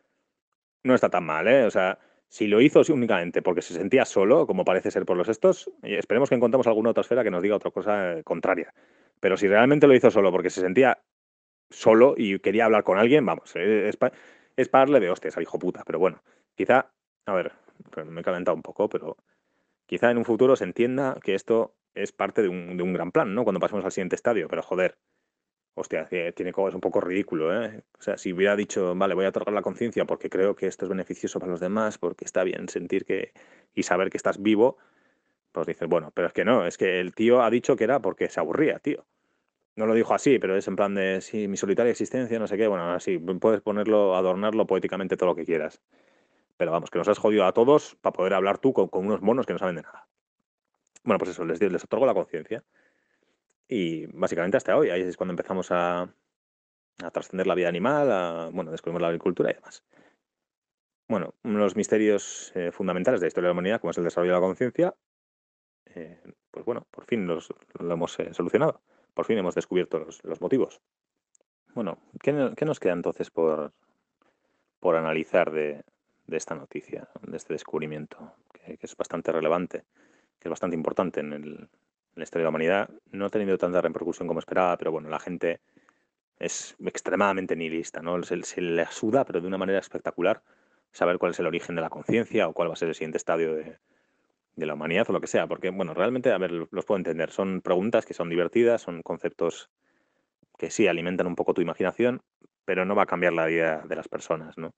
no 0.84 0.94
está 0.94 1.08
tan 1.08 1.24
mal, 1.24 1.48
¿eh? 1.48 1.64
O 1.64 1.70
sea, 1.70 1.98
si 2.28 2.46
lo 2.46 2.60
hizo 2.60 2.80
únicamente 2.92 3.42
porque 3.42 3.62
se 3.62 3.74
sentía 3.74 4.04
solo, 4.04 4.46
como 4.46 4.64
parece 4.64 4.90
ser 4.90 5.04
por 5.04 5.16
los 5.16 5.28
estos, 5.28 5.70
esperemos 5.82 6.28
que 6.28 6.34
encontremos 6.34 6.66
alguna 6.66 6.90
otra 6.90 7.02
esfera 7.02 7.24
que 7.24 7.30
nos 7.30 7.42
diga 7.42 7.56
otra 7.56 7.70
cosa 7.70 8.12
eh, 8.12 8.24
contraria. 8.24 8.72
Pero 9.20 9.36
si 9.36 9.48
realmente 9.48 9.86
lo 9.86 9.94
hizo 9.94 10.10
solo 10.10 10.32
porque 10.32 10.50
se 10.50 10.60
sentía 10.60 10.98
solo 11.70 12.14
y 12.16 12.38
quería 12.40 12.64
hablar 12.64 12.84
con 12.84 12.98
alguien, 12.98 13.24
vamos, 13.24 13.54
eh, 13.56 13.88
es, 13.88 13.98
es 14.56 14.68
para 14.68 14.82
darle 14.82 15.00
de 15.00 15.10
hostias 15.10 15.36
al 15.36 15.42
hijo 15.42 15.58
puta. 15.58 15.82
Pero 15.86 15.98
bueno, 15.98 16.22
quizá, 16.54 16.90
a 17.26 17.34
ver, 17.34 17.52
me 18.06 18.20
he 18.20 18.24
calentado 18.24 18.56
un 18.56 18.62
poco, 18.62 18.88
pero 18.88 19.16
quizá 19.86 20.10
en 20.10 20.18
un 20.18 20.24
futuro 20.24 20.56
se 20.56 20.64
entienda 20.64 21.18
que 21.22 21.34
esto 21.34 21.74
es 21.94 22.12
parte 22.12 22.42
de 22.42 22.48
un, 22.48 22.76
de 22.76 22.82
un 22.82 22.92
gran 22.92 23.12
plan, 23.12 23.34
¿no? 23.34 23.44
Cuando 23.44 23.60
pasemos 23.60 23.84
al 23.84 23.92
siguiente 23.92 24.16
estadio. 24.16 24.48
Pero 24.48 24.62
joder, 24.62 24.98
Hostia, 25.74 26.06
tiene 26.34 26.52
cosas 26.52 26.74
un 26.74 26.82
poco 26.82 27.00
ridículo, 27.00 27.64
¿eh? 27.64 27.82
O 27.98 28.02
sea, 28.02 28.18
si 28.18 28.32
hubiera 28.32 28.54
dicho, 28.56 28.94
vale, 28.94 29.14
voy 29.14 29.24
a 29.24 29.30
otorgar 29.30 29.54
la 29.54 29.62
conciencia 29.62 30.04
porque 30.04 30.28
creo 30.28 30.54
que 30.54 30.66
esto 30.66 30.84
es 30.84 30.90
beneficioso 30.90 31.40
para 31.40 31.52
los 31.52 31.60
demás, 31.60 31.96
porque 31.96 32.26
está 32.26 32.44
bien 32.44 32.68
sentir 32.68 33.06
que 33.06 33.32
y 33.74 33.82
saber 33.84 34.10
que 34.10 34.18
estás 34.18 34.42
vivo, 34.42 34.76
pues 35.52 35.66
dices, 35.66 35.88
bueno, 35.88 36.12
pero 36.14 36.28
es 36.28 36.34
que 36.34 36.44
no, 36.44 36.66
es 36.66 36.76
que 36.78 37.00
el 37.00 37.14
tío 37.14 37.42
ha 37.42 37.50
dicho 37.50 37.76
que 37.76 37.84
era 37.84 38.00
porque 38.02 38.28
se 38.28 38.40
aburría, 38.40 38.80
tío. 38.80 39.06
No 39.76 39.86
lo 39.86 39.94
dijo 39.94 40.14
así, 40.14 40.38
pero 40.38 40.56
es 40.56 40.68
en 40.68 40.76
plan 40.76 40.94
de, 40.94 41.22
sí, 41.22 41.48
mi 41.48 41.56
solitaria 41.56 41.92
existencia, 41.92 42.38
no 42.38 42.46
sé 42.46 42.58
qué, 42.58 42.66
bueno, 42.68 42.92
así, 42.92 43.18
puedes 43.18 43.62
ponerlo, 43.62 44.16
adornarlo 44.16 44.66
poéticamente 44.66 45.16
todo 45.16 45.30
lo 45.30 45.36
que 45.36 45.46
quieras. 45.46 45.80
Pero 46.62 46.70
vamos, 46.70 46.90
que 46.90 46.98
nos 46.98 47.08
has 47.08 47.18
jodido 47.18 47.44
a 47.44 47.52
todos 47.52 47.96
para 47.96 48.12
poder 48.12 48.34
hablar 48.34 48.58
tú 48.58 48.72
con, 48.72 48.88
unos 48.92 49.20
monos 49.20 49.46
que 49.46 49.52
no 49.52 49.58
saben 49.58 49.74
de 49.74 49.82
nada. 49.82 50.06
Bueno, 51.02 51.18
pues 51.18 51.32
eso, 51.32 51.44
les, 51.44 51.60
les 51.60 51.82
otorgo 51.82 52.06
la 52.06 52.14
conciencia. 52.14 52.62
Y 53.66 54.06
básicamente 54.06 54.58
hasta 54.58 54.76
hoy, 54.76 54.90
ahí 54.90 55.02
es 55.02 55.16
cuando 55.16 55.32
empezamos 55.32 55.72
a, 55.72 56.02
a 56.02 57.10
trascender 57.10 57.48
la 57.48 57.56
vida 57.56 57.66
animal, 57.66 58.12
a, 58.12 58.50
bueno, 58.52 58.70
descubrimos 58.70 59.02
la 59.02 59.08
agricultura 59.08 59.50
y 59.50 59.54
demás. 59.54 59.82
Bueno, 61.08 61.34
uno 61.42 61.54
de 61.54 61.64
los 61.64 61.74
misterios 61.74 62.52
eh, 62.54 62.70
fundamentales 62.70 63.18
de 63.18 63.24
la 63.24 63.28
historia 63.28 63.48
de 63.48 63.54
la 63.54 63.58
humanidad, 63.58 63.80
como 63.80 63.90
es 63.90 63.98
el 63.98 64.04
desarrollo 64.04 64.30
de 64.30 64.40
la 64.40 64.46
conciencia, 64.46 64.94
eh, 65.86 66.22
pues 66.52 66.64
bueno, 66.64 66.86
por 66.92 67.06
fin 67.06 67.26
lo 67.26 67.40
hemos 67.80 68.20
eh, 68.20 68.32
solucionado. 68.34 68.82
Por 69.14 69.24
fin 69.24 69.36
hemos 69.36 69.56
descubierto 69.56 69.98
los, 69.98 70.22
los 70.22 70.40
motivos. 70.40 70.80
Bueno, 71.74 71.98
¿qué, 72.22 72.52
¿qué, 72.56 72.64
nos 72.64 72.78
queda 72.78 72.92
entonces 72.92 73.32
por, 73.32 73.72
por 74.78 74.94
analizar 74.94 75.50
de, 75.50 75.82
de, 76.32 76.38
esta 76.38 76.54
noticia, 76.54 77.08
de 77.20 77.36
este 77.36 77.52
descubrimiento, 77.52 78.34
que, 78.52 78.78
es 78.80 78.96
bastante 78.96 79.30
relevante, 79.30 79.84
que 80.38 80.48
es 80.48 80.50
bastante 80.50 80.74
importante 80.76 81.20
en 81.20 81.32
el, 81.32 81.68
la 82.14 82.24
historia 82.24 82.42
de 82.42 82.44
la 82.44 82.48
humanidad. 82.48 82.90
No 83.10 83.26
ha 83.26 83.30
tenido 83.30 83.58
tanta 83.58 83.80
repercusión 83.80 84.26
como 84.26 84.40
esperaba, 84.40 84.76
pero 84.76 84.90
bueno, 84.90 85.08
la 85.08 85.20
gente 85.20 85.60
es 86.38 86.74
extremadamente 86.84 87.54
nihilista, 87.54 88.02
¿no? 88.02 88.22
Se, 88.22 88.42
se 88.42 88.60
le 88.60 88.86
suda, 88.86 89.24
pero 89.24 89.40
de 89.40 89.46
una 89.46 89.58
manera 89.58 89.78
espectacular, 89.78 90.42
saber 90.90 91.18
cuál 91.18 91.32
es 91.32 91.38
el 91.40 91.46
origen 91.46 91.76
de 91.76 91.82
la 91.82 91.90
conciencia 91.90 92.48
o 92.48 92.52
cuál 92.52 92.68
va 92.68 92.72
a 92.72 92.76
ser 92.76 92.88
el 92.88 92.94
siguiente 92.94 93.18
estadio 93.18 93.54
de, 93.54 93.78
de, 94.56 94.66
la 94.66 94.74
humanidad 94.74 95.08
o 95.08 95.12
lo 95.12 95.20
que 95.20 95.26
sea. 95.26 95.46
Porque, 95.46 95.70
bueno, 95.70 95.94
realmente, 95.94 96.32
a 96.32 96.38
ver, 96.38 96.50
los 96.50 96.84
puedo 96.84 96.98
entender. 96.98 97.30
Son 97.30 97.60
preguntas 97.60 98.06
que 98.06 98.14
son 98.14 98.28
divertidas, 98.28 98.82
son 98.82 99.02
conceptos 99.02 99.70
que 100.58 100.70
sí 100.70 100.88
alimentan 100.88 101.26
un 101.26 101.36
poco 101.36 101.54
tu 101.54 101.60
imaginación, 101.60 102.22
pero 102.64 102.84
no 102.84 102.94
va 102.94 103.04
a 103.04 103.06
cambiar 103.06 103.32
la 103.32 103.46
vida 103.46 103.82
de 103.86 103.96
las 103.96 104.08
personas, 104.08 104.58
¿no? 104.58 104.74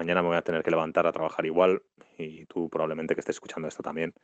Mañana 0.00 0.22
me 0.22 0.28
voy 0.28 0.38
a 0.38 0.42
tener 0.42 0.62
que 0.62 0.70
levantar 0.70 1.06
a 1.06 1.12
trabajar 1.12 1.44
igual 1.44 1.82
y 2.16 2.46
tú 2.46 2.70
probablemente 2.70 3.14
que 3.14 3.20
estés 3.20 3.36
escuchando 3.36 3.68
esto 3.68 3.82
también. 3.82 4.14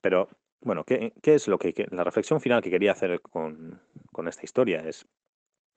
Pero 0.00 0.28
bueno, 0.60 0.82
¿qué, 0.82 1.12
es 1.22 1.46
lo 1.46 1.56
que, 1.56 1.86
la 1.92 2.02
reflexión 2.02 2.40
final 2.40 2.60
que 2.62 2.70
quería 2.70 2.90
hacer 2.90 3.20
con, 3.20 3.80
con 4.10 4.26
esta 4.26 4.42
historia? 4.42 4.80
Es, 4.80 5.06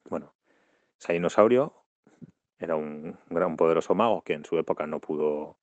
bueno, 0.09 0.33
ese 0.99 1.13
dinosaurio 1.13 1.85
era 2.57 2.75
un 2.75 3.15
gran 3.29 3.57
poderoso 3.57 3.93
mago 3.93 4.23
que 4.23 4.33
en 4.33 4.43
su 4.43 4.57
época 4.57 4.87
no 4.87 4.99
pudo 4.99 5.59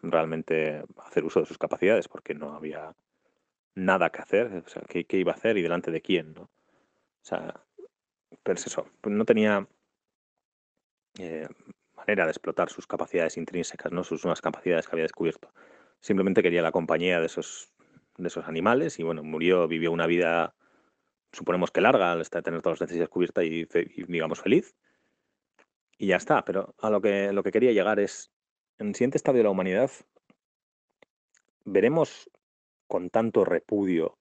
realmente 0.00 0.82
hacer 0.96 1.26
uso 1.26 1.40
de 1.40 1.46
sus 1.46 1.58
capacidades 1.58 2.08
porque 2.08 2.32
no 2.32 2.54
había 2.54 2.96
nada 3.74 4.08
que 4.08 4.22
hacer, 4.22 4.62
o 4.64 4.68
sea, 4.70 4.80
¿qué, 4.88 5.04
qué 5.04 5.18
iba 5.18 5.32
a 5.32 5.34
hacer 5.34 5.58
y 5.58 5.62
delante 5.62 5.90
de 5.90 6.00
quién? 6.00 6.32
¿no? 6.32 6.44
O 6.44 6.50
sea, 7.20 7.62
pero 8.42 8.58
es 8.58 8.66
eso, 8.66 8.86
no 9.04 9.26
tenía 9.26 9.68
eh, 11.18 11.46
manera 12.10 12.24
de 12.24 12.32
explotar 12.32 12.70
sus 12.70 12.86
capacidades 12.86 13.36
intrínsecas, 13.36 13.92
¿no? 13.92 14.02
sus 14.02 14.24
nuevas 14.24 14.40
capacidades 14.40 14.86
que 14.86 14.92
había 14.92 15.04
descubierto. 15.04 15.52
Simplemente 16.00 16.42
quería 16.42 16.62
la 16.62 16.72
compañía 16.72 17.20
de 17.20 17.26
esos 17.26 17.72
de 18.16 18.28
esos 18.28 18.46
animales 18.46 18.98
y 18.98 19.02
bueno, 19.02 19.22
murió, 19.22 19.66
vivió 19.68 19.92
una 19.92 20.06
vida, 20.06 20.54
suponemos 21.32 21.70
que 21.70 21.80
larga, 21.80 22.12
al 22.12 22.28
tener 22.28 22.60
todas 22.60 22.80
las 22.80 22.88
necesidades 22.88 23.08
cubiertas 23.08 23.44
y, 23.44 23.66
digamos 24.08 24.40
feliz. 24.40 24.74
Y 25.96 26.08
ya 26.08 26.16
está, 26.16 26.44
pero 26.44 26.74
a 26.80 26.90
lo 26.90 27.00
que, 27.00 27.32
lo 27.32 27.42
que 27.42 27.52
quería 27.52 27.72
llegar 27.72 28.00
es, 28.00 28.30
en 28.78 28.88
el 28.88 28.94
siguiente 28.94 29.16
estadio 29.16 29.38
de 29.38 29.44
la 29.44 29.50
humanidad, 29.50 29.90
veremos 31.64 32.28
con 32.86 33.08
tanto 33.08 33.44
repudio 33.44 34.18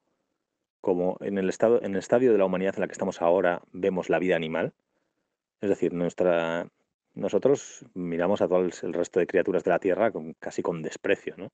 como 0.82 1.18
en 1.22 1.38
el, 1.38 1.50
estado, 1.50 1.82
en 1.82 1.94
el 1.94 2.00
estadio 2.00 2.32
de 2.32 2.38
la 2.38 2.46
humanidad 2.46 2.76
en 2.76 2.82
la 2.82 2.88
que 2.88 2.94
estamos 2.94 3.22
ahora 3.22 3.62
vemos 3.72 4.10
la 4.10 4.20
vida 4.20 4.36
animal. 4.36 4.74
Es 5.60 5.70
decir, 5.70 5.94
nuestra, 5.94 6.70
nosotros 7.20 7.86
miramos 7.94 8.42
a 8.42 8.48
todo 8.48 8.60
el 8.60 8.94
resto 8.94 9.20
de 9.20 9.28
criaturas 9.28 9.64
de 9.64 9.72
la 9.72 9.80
Tierra 9.80 10.12
con, 10.12 10.34
casi 10.34 10.62
con 10.62 10.82
desprecio, 10.82 11.36
¿no? 11.38 11.52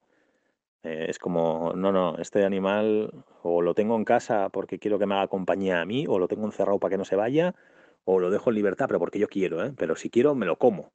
Eh, 0.83 1.07
es 1.09 1.17
como, 1.17 1.73
no, 1.75 1.91
no, 1.91 2.17
este 2.19 2.45
animal 2.45 3.11
o 3.41 3.61
lo 3.61 3.73
tengo 3.73 3.95
en 3.95 4.05
casa 4.05 4.49
porque 4.49 4.77
quiero 4.77 4.99
que 4.99 5.07
me 5.07 5.15
haga 5.15 5.27
compañía 5.27 5.81
a 5.81 5.85
mí, 5.85 6.05
o 6.07 6.19
lo 6.19 6.27
tengo 6.27 6.45
encerrado 6.45 6.79
para 6.79 6.91
que 6.91 6.97
no 6.97 7.05
se 7.05 7.15
vaya, 7.15 7.55
o 8.03 8.19
lo 8.19 8.29
dejo 8.29 8.51
en 8.51 8.55
libertad, 8.55 8.85
pero 8.87 8.99
porque 8.99 9.19
yo 9.19 9.27
quiero, 9.27 9.65
¿eh? 9.65 9.73
Pero 9.75 9.95
si 9.95 10.09
quiero, 10.11 10.35
me 10.35 10.45
lo 10.45 10.57
como. 10.57 10.93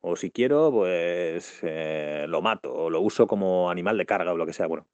O 0.00 0.16
si 0.16 0.30
quiero, 0.30 0.70
pues 0.70 1.58
eh, 1.62 2.26
lo 2.28 2.42
mato, 2.42 2.72
o 2.72 2.90
lo 2.90 3.00
uso 3.00 3.26
como 3.26 3.70
animal 3.70 3.98
de 3.98 4.06
carga 4.06 4.32
o 4.32 4.36
lo 4.36 4.46
que 4.46 4.52
sea. 4.52 4.66
Bueno, 4.66 4.86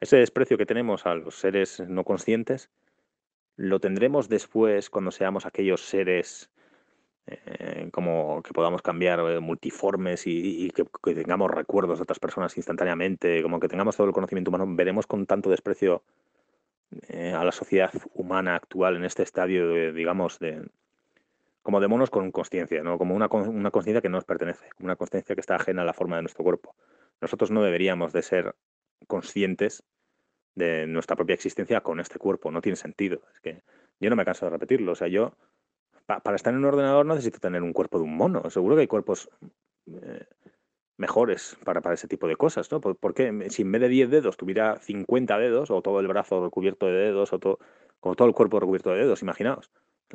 ese 0.00 0.18
desprecio 0.18 0.58
que 0.58 0.66
tenemos 0.66 1.06
a 1.06 1.14
los 1.14 1.36
seres 1.36 1.80
no 1.88 2.04
conscientes, 2.04 2.70
lo 3.56 3.80
tendremos 3.80 4.28
después 4.28 4.90
cuando 4.90 5.10
seamos 5.10 5.46
aquellos 5.46 5.80
seres 5.80 6.50
eh, 7.30 7.88
como 7.92 8.42
que 8.42 8.52
podamos 8.52 8.80
cambiar 8.80 9.20
eh, 9.20 9.40
multiformes 9.40 10.22
y, 10.26 10.70
que, 10.70 10.84
tengamos 11.14 11.50
recuerdos 11.50 11.98
de 11.98 12.04
otras 12.04 12.18
personas 12.18 12.56
instantáneamente, 12.56 13.42
como 13.42 13.60
que 13.60 13.68
tengamos 13.68 13.96
todo 13.96 14.06
el 14.06 14.12
conocimiento 14.12 14.50
humano, 14.50 14.66
veremos 14.68 15.06
con 15.06 15.26
tanto 15.26 15.50
desprecio 15.50 16.02
eh, 17.08 17.34
a 17.36 17.44
la 17.44 17.52
sociedad 17.52 17.92
humana 18.14 18.56
actual 18.56 18.96
en 18.96 19.04
este 19.04 19.22
estadio, 19.22 19.68
de, 19.68 19.92
digamos, 19.92 20.38
de 20.38 20.68
como 21.62 21.80
de 21.80 21.88
monos 21.88 22.08
con 22.08 22.32
conciencia, 22.32 22.82
¿no? 22.82 22.96
como 22.96 23.14
una, 23.14 23.26
una 23.26 23.70
conciencia 23.70 24.00
que 24.00 24.08
no 24.08 24.16
nos 24.16 24.24
pertenece, 24.24 24.70
como 24.76 24.86
una 24.86 24.96
conciencia 24.96 25.34
que 25.34 25.40
está 25.42 25.56
ajena 25.56 25.82
a 25.82 25.84
la 25.84 25.92
forma 25.92 26.16
de 26.16 26.22
nuestro 26.22 26.42
cuerpo. 26.42 26.74
Nosotros 27.20 27.50
no 27.50 27.62
deberíamos 27.62 28.14
de 28.14 28.22
ser 28.22 28.54
conscientes 29.06 29.82
de 30.54 30.86
nuestra 30.86 31.14
propia 31.14 31.34
existencia 31.34 31.82
con 31.82 32.00
este 32.00 32.18
cuerpo, 32.18 32.50
no 32.50 32.62
tiene 32.62 32.76
sentido. 32.76 33.20
Es 33.34 33.40
que 33.40 33.62
yo 34.00 34.08
no 34.08 34.16
me 34.16 34.24
canso 34.24 34.46
de 34.46 34.50
repetirlo, 34.50 34.92
o 34.92 34.94
sea, 34.94 35.08
yo 35.08 35.34
para 36.08 36.36
estar 36.36 36.54
en 36.54 36.60
un 36.60 36.64
ordenador 36.64 37.04
necesito 37.04 37.38
tener 37.38 37.62
un 37.62 37.74
cuerpo 37.74 37.98
de 37.98 38.04
un 38.04 38.16
mono. 38.16 38.48
Seguro 38.48 38.74
que 38.74 38.80
hay 38.82 38.86
cuerpos 38.86 39.28
eh, 39.86 40.24
mejores 40.96 41.58
para, 41.64 41.82
para, 41.82 41.94
ese 41.94 42.08
tipo 42.08 42.26
de 42.26 42.36
cosas, 42.36 42.72
¿no? 42.72 42.80
Porque 42.80 43.50
si 43.50 43.62
en 43.62 43.72
vez 43.72 43.82
de 43.82 43.88
10 43.88 44.10
dedos 44.10 44.36
tuviera 44.38 44.76
50 44.78 45.38
dedos, 45.38 45.70
o 45.70 45.82
todo 45.82 46.00
el 46.00 46.08
brazo 46.08 46.42
recubierto 46.42 46.86
de 46.86 46.92
dedos, 46.92 47.32
o 47.34 47.38
todo, 47.38 47.58
como 48.00 48.16
todo 48.16 48.26
el 48.26 48.34
cuerpo 48.34 48.58
recubierto 48.58 48.90
de 48.90 49.00
dedos, 49.00 49.20
imaginaos. 49.20 49.70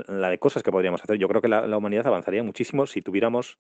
la 0.07 0.29
de 0.29 0.39
cosas 0.39 0.63
que 0.63 0.71
podríamos 0.71 1.03
hacer. 1.03 1.17
Yo 1.17 1.27
creo 1.27 1.41
que 1.41 1.47
la, 1.47 1.77
humanidad 1.77 2.07
avanzaría 2.07 2.41
muchísimo 2.41 2.87
si 2.87 3.03
tuviéramos, 3.03 3.59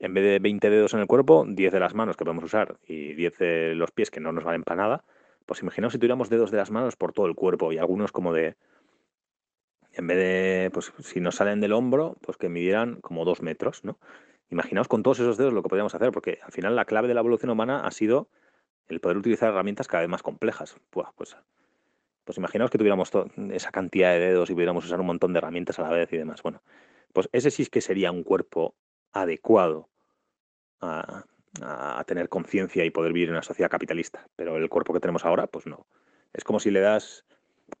en 0.00 0.14
vez 0.14 0.24
de 0.24 0.38
20 0.40 0.68
dedos 0.68 0.94
en 0.94 1.00
el 1.00 1.06
cuerpo, 1.06 1.44
10 1.46 1.72
de 1.72 1.80
las 1.80 1.94
manos 1.94 2.16
que 2.16 2.24
podemos 2.24 2.44
usar 2.44 2.76
y 2.88 3.14
10 3.14 3.38
de 3.38 3.74
los 3.76 3.92
pies 3.92 4.10
que 4.10 4.18
no 4.18 4.32
nos 4.32 4.42
valen 4.42 4.64
para 4.64 4.82
nada. 4.82 5.04
Pues 5.46 5.62
imaginaos 5.62 5.92
si 5.92 6.00
tuviéramos 6.00 6.28
dedos 6.28 6.50
de 6.50 6.56
las 6.56 6.72
manos 6.72 6.96
por 6.96 7.12
todo 7.12 7.26
el 7.26 7.36
cuerpo 7.36 7.72
y 7.72 7.78
algunos 7.78 8.10
como 8.10 8.32
de, 8.32 8.56
en 9.94 10.06
vez 10.06 10.16
de, 10.16 10.70
pues 10.72 10.92
si 11.00 11.20
nos 11.20 11.36
salen 11.36 11.60
del 11.60 11.72
hombro, 11.72 12.16
pues 12.22 12.36
que 12.36 12.48
midieran 12.48 13.00
como 13.00 13.24
dos 13.24 13.42
metros, 13.42 13.84
¿no? 13.84 13.98
Imaginaos 14.50 14.88
con 14.88 15.02
todos 15.02 15.20
esos 15.20 15.38
dedos 15.38 15.52
lo 15.52 15.62
que 15.62 15.68
podríamos 15.68 15.94
hacer, 15.94 16.12
porque 16.12 16.38
al 16.42 16.52
final 16.52 16.76
la 16.76 16.84
clave 16.84 17.08
de 17.08 17.14
la 17.14 17.20
evolución 17.20 17.50
humana 17.50 17.80
ha 17.86 17.90
sido 17.90 18.28
el 18.88 19.00
poder 19.00 19.16
utilizar 19.16 19.50
herramientas 19.50 19.88
cada 19.88 20.02
vez 20.02 20.10
más 20.10 20.22
complejas. 20.22 20.76
pues, 20.90 21.36
pues 22.24 22.38
imaginaos 22.38 22.70
que 22.70 22.78
tuviéramos 22.78 23.10
esa 23.50 23.70
cantidad 23.70 24.12
de 24.12 24.20
dedos 24.20 24.50
y 24.50 24.54
pudiéramos 24.54 24.84
usar 24.84 25.00
un 25.00 25.06
montón 25.06 25.32
de 25.32 25.38
herramientas 25.38 25.78
a 25.78 25.82
la 25.82 25.90
vez 25.90 26.12
y 26.12 26.18
demás. 26.18 26.42
Bueno, 26.42 26.62
pues 27.12 27.28
ese 27.32 27.50
sí 27.50 27.62
es 27.62 27.70
que 27.70 27.80
sería 27.80 28.12
un 28.12 28.22
cuerpo 28.22 28.74
adecuado 29.12 29.88
a, 30.80 31.24
tener 32.06 32.28
conciencia 32.28 32.84
y 32.84 32.90
poder 32.90 33.12
vivir 33.12 33.28
en 33.28 33.34
una 33.34 33.42
sociedad 33.42 33.70
capitalista. 33.70 34.26
Pero 34.36 34.56
el 34.56 34.68
cuerpo 34.68 34.94
que 34.94 35.00
tenemos 35.00 35.24
ahora, 35.24 35.46
pues 35.46 35.66
no. 35.66 35.86
Es 36.32 36.44
como 36.44 36.60
si 36.60 36.70
le 36.70 36.80
das... 36.80 37.24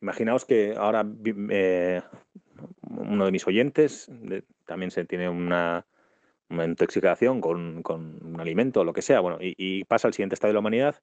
Imaginaos 0.00 0.44
que 0.44 0.74
ahora 0.76 1.04
eh, 1.24 2.02
uno 2.82 3.24
de 3.24 3.32
mis 3.32 3.46
oyentes 3.46 4.10
también 4.66 4.90
se 4.90 5.04
tiene 5.04 5.28
una, 5.28 5.86
intoxicación 6.50 7.40
con, 7.40 7.82
un 7.88 8.40
alimento 8.40 8.80
o 8.80 8.84
lo 8.84 8.92
que 8.92 9.02
sea, 9.02 9.20
bueno, 9.20 9.38
y, 9.40 9.84
pasa 9.84 10.08
al 10.08 10.14
siguiente 10.14 10.34
estado 10.34 10.50
de 10.50 10.54
la 10.54 10.60
humanidad 10.60 10.96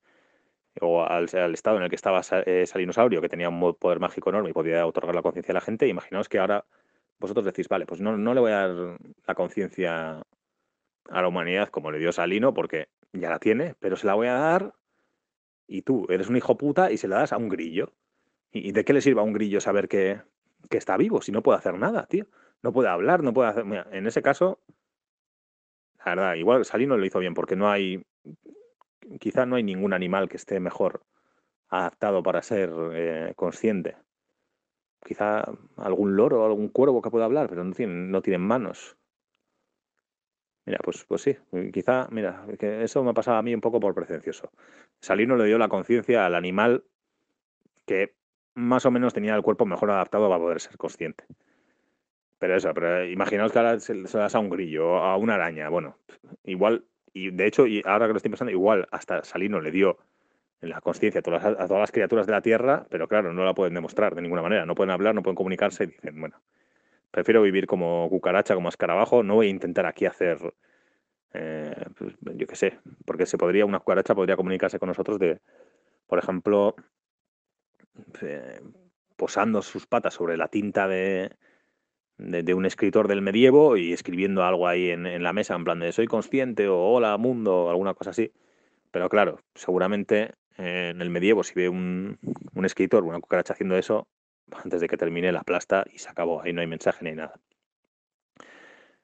o 0.81 1.03
al, 1.03 1.25
estado 1.53 1.77
en 1.77 1.83
el 1.83 1.89
que 1.89 1.95
estaba 1.95 2.21
eh, 2.45 2.65
Salinosaurio, 2.65 3.21
que 3.21 3.29
tenía 3.29 3.49
un 3.49 3.75
poder 3.75 3.99
mágico 3.99 4.29
enorme 4.29 4.51
y 4.51 4.53
podía 4.53 4.85
otorgar 4.85 5.15
la 5.15 5.21
conciencia 5.21 5.51
a 5.53 5.55
la 5.55 5.61
gente, 5.61 5.87
imaginaos 5.87 6.29
que 6.29 6.39
ahora 6.39 6.65
vosotros 7.19 7.45
decís, 7.45 7.67
vale, 7.67 7.85
pues 7.85 7.99
no, 7.99 8.17
no 8.17 8.33
le 8.33 8.39
voy 8.39 8.51
a 8.51 8.67
dar 8.67 8.97
la 9.27 9.35
conciencia 9.35 10.21
a 11.09 11.21
la 11.21 11.27
humanidad 11.27 11.69
como 11.69 11.91
le 11.91 11.99
dio 11.99 12.11
Salino, 12.11 12.53
porque 12.53 12.89
ya 13.13 13.29
la 13.29 13.39
tiene, 13.39 13.75
pero 13.79 13.95
se 13.95 14.07
la 14.07 14.13
voy 14.13 14.27
a 14.27 14.33
dar 14.33 14.73
y 15.67 15.81
tú 15.83 16.05
eres 16.09 16.29
un 16.29 16.37
hijo 16.37 16.57
puta 16.57 16.91
y 16.91 16.97
se 16.97 17.07
la 17.07 17.19
das 17.19 17.33
a 17.33 17.37
un 17.37 17.49
grillo. 17.49 17.93
¿Y, 18.51 18.71
de 18.71 18.83
qué 18.83 18.93
le 18.93 19.01
sirve 19.01 19.21
a 19.21 19.23
un 19.23 19.33
grillo 19.33 19.61
saber 19.61 19.87
que, 19.87 20.21
que, 20.69 20.77
está 20.77 20.97
vivo 20.97 21.21
si 21.21 21.31
no 21.31 21.43
puede 21.43 21.59
hacer 21.59 21.75
nada, 21.75 22.05
tío? 22.07 22.25
No 22.63 22.73
puede 22.73 22.89
hablar, 22.89 23.23
no 23.23 23.33
puede 23.33 23.49
hacer... 23.49 23.65
en 23.91 24.07
ese 24.07 24.21
caso, 24.21 24.59
la 26.05 26.15
verdad, 26.15 26.35
igual 26.35 26.65
Salino 26.65 26.97
lo 26.97 27.05
hizo 27.05 27.19
bien, 27.19 27.33
porque 27.33 27.55
no 27.55 27.69
hay, 27.69 28.03
quizá 29.19 29.45
no 29.45 29.55
hay 29.55 29.63
ningún 29.63 29.93
animal 29.93 30.29
que 30.29 30.37
esté 30.37 30.59
mejor 30.59 31.01
adaptado 31.69 32.23
para 32.23 32.41
ser 32.41 32.71
eh, 32.93 33.33
consciente. 33.35 33.97
Quizá 35.05 35.43
algún 35.77 36.15
loro 36.15 36.41
o 36.41 36.45
algún 36.45 36.69
cuervo 36.69 37.01
que 37.01 37.11
pueda 37.11 37.25
hablar, 37.25 37.49
pero 37.49 37.63
no 37.63 37.73
tienen, 37.73 38.11
no 38.11 38.21
tienen 38.21 38.41
manos. 38.41 38.97
Mira, 40.65 40.79
pues, 40.83 41.05
pues 41.05 41.21
sí, 41.21 41.37
quizá, 41.73 42.07
mira, 42.11 42.45
que 42.59 42.83
eso 42.83 43.03
me 43.03 43.11
ha 43.11 43.13
pasado 43.13 43.37
a 43.37 43.41
mí 43.41 43.53
un 43.53 43.61
poco 43.61 43.79
por 43.79 43.95
pretencioso. 43.95 44.51
Salino 44.99 45.35
le 45.35 45.45
dio 45.45 45.57
la 45.57 45.69
conciencia 45.69 46.25
al 46.25 46.35
animal 46.35 46.83
que 47.85 48.15
más 48.59 48.85
o 48.85 48.91
menos 48.91 49.13
tenía 49.13 49.35
el 49.35 49.41
cuerpo 49.41 49.65
mejor 49.65 49.89
adaptado 49.91 50.27
para 50.27 50.39
poder 50.39 50.59
ser 50.59 50.77
consciente. 50.77 51.23
Pero 52.37 52.55
eso, 52.55 52.73
pero 52.73 53.05
imaginaos 53.05 53.51
que 53.51 53.59
ahora 53.59 53.79
se, 53.79 53.95
das 53.95 54.35
a 54.35 54.39
un 54.39 54.49
grillo, 54.49 54.97
a 54.97 55.17
una 55.17 55.35
araña, 55.35 55.69
bueno, 55.69 55.97
igual, 56.43 56.85
y 57.13 57.31
de 57.31 57.47
hecho, 57.47 57.67
y 57.67 57.81
ahora 57.85 58.07
que 58.07 58.13
lo 58.13 58.17
estoy 58.17 58.31
pensando, 58.31 58.51
igual 58.51 58.87
hasta 58.91 59.23
Salino 59.23 59.59
le 59.59 59.71
dio 59.71 59.97
la 60.61 60.81
conciencia 60.81 61.19
a, 61.19 61.21
todas 61.21 61.69
las 61.69 61.91
criaturas 61.91 62.27
de 62.27 62.33
la 62.33 62.41
Tierra, 62.41 62.85
pero 62.89 63.07
claro, 63.07 63.33
no 63.33 63.43
la 63.43 63.53
pueden 63.53 63.73
demostrar 63.73 64.15
de 64.15 64.21
ninguna 64.21 64.41
manera, 64.41 64.65
no 64.65 64.75
pueden 64.75 64.91
hablar, 64.91 65.15
no 65.15 65.23
pueden 65.23 65.35
comunicarse, 65.35 65.85
y 65.85 65.87
dicen, 65.87 66.19
bueno, 66.19 66.41
prefiero 67.11 67.41
vivir 67.41 67.65
como 67.65 68.07
cucaracha, 68.09 68.55
como 68.55 68.69
escarabajo, 68.69 69.23
no 69.23 69.35
voy 69.35 69.47
a 69.47 69.49
intentar 69.49 69.85
aquí 69.85 70.05
hacer, 70.05 70.37
eh, 71.33 71.85
pues, 71.97 72.15
yo 72.21 72.47
qué 72.47 72.55
sé, 72.55 72.79
porque 73.05 73.25
se 73.25 73.37
podría, 73.37 73.65
una 73.65 73.79
cucaracha 73.79 74.15
podría 74.15 74.37
comunicarse 74.37 74.79
con 74.79 74.87
nosotros 74.87 75.19
de, 75.19 75.39
por 76.07 76.19
ejemplo, 76.19 76.75
eh, 78.21 78.61
posando 79.15 79.61
sus 79.61 79.87
patas 79.87 80.13
sobre 80.13 80.37
la 80.37 80.47
tinta 80.47 80.87
de, 80.87 81.31
de, 82.17 82.53
un 82.53 82.65
escritor 82.65 83.07
del 83.07 83.21
medievo 83.21 83.77
y 83.77 83.93
escribiendo 83.93 84.43
algo 84.43 84.67
ahí 84.67 84.89
en, 84.89 85.23
la 85.23 85.33
mesa, 85.33 85.55
en 85.55 85.63
plan 85.63 85.79
de 85.79 85.91
soy 85.91 86.07
consciente 86.07 86.67
o 86.67 86.77
hola 86.77 87.17
mundo 87.17 87.65
o 87.65 87.69
alguna 87.69 87.93
cosa 87.93 88.11
así. 88.11 88.31
Pero 88.91 89.09
claro, 89.09 89.39
seguramente 89.55 90.33
eh, 90.57 90.89
en 90.91 91.01
el 91.01 91.09
medievo 91.09 91.43
si 91.43 91.53
ve 91.53 91.69
un, 91.69 92.17
un 92.53 92.65
escritor, 92.65 93.03
una 93.03 93.19
cucaracha 93.19 93.53
haciendo 93.53 93.77
eso, 93.77 94.07
antes 94.51 94.81
de 94.81 94.87
que 94.87 94.97
termine 94.97 95.31
la 95.31 95.43
plasta 95.43 95.85
y 95.93 95.99
se 95.99 96.09
acabó, 96.09 96.41
ahí 96.41 96.53
no 96.53 96.61
hay 96.61 96.67
mensaje 96.67 97.05
ni 97.05 97.13
nada. 97.13 97.39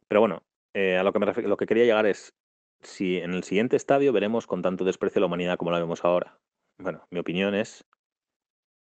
Pero 0.08 0.22
bueno, 0.22 0.44
eh, 0.74 0.98
a 0.98 1.04
lo 1.04 1.14
que, 1.14 1.20
me 1.20 1.26
lo 1.26 1.58
que 1.58 1.66
quería 1.66 1.86
llegar 1.86 2.06
es 2.06 2.34
si 2.82 3.18
en 3.18 3.34
el 3.34 3.44
siguiente 3.44 3.76
estadio 3.76 4.14
veremos 4.14 4.48
con 4.48 4.62
tanto 4.62 4.86
desprecio 4.86 5.20
la 5.20 5.28
humanidad 5.28 5.58
como 5.58 5.72
la 5.72 5.80
vemos 5.80 6.04
ahora. 6.04 6.38
Bueno, 6.78 7.08
mi 7.10 7.20
opinión 7.20 7.56
es 7.56 7.86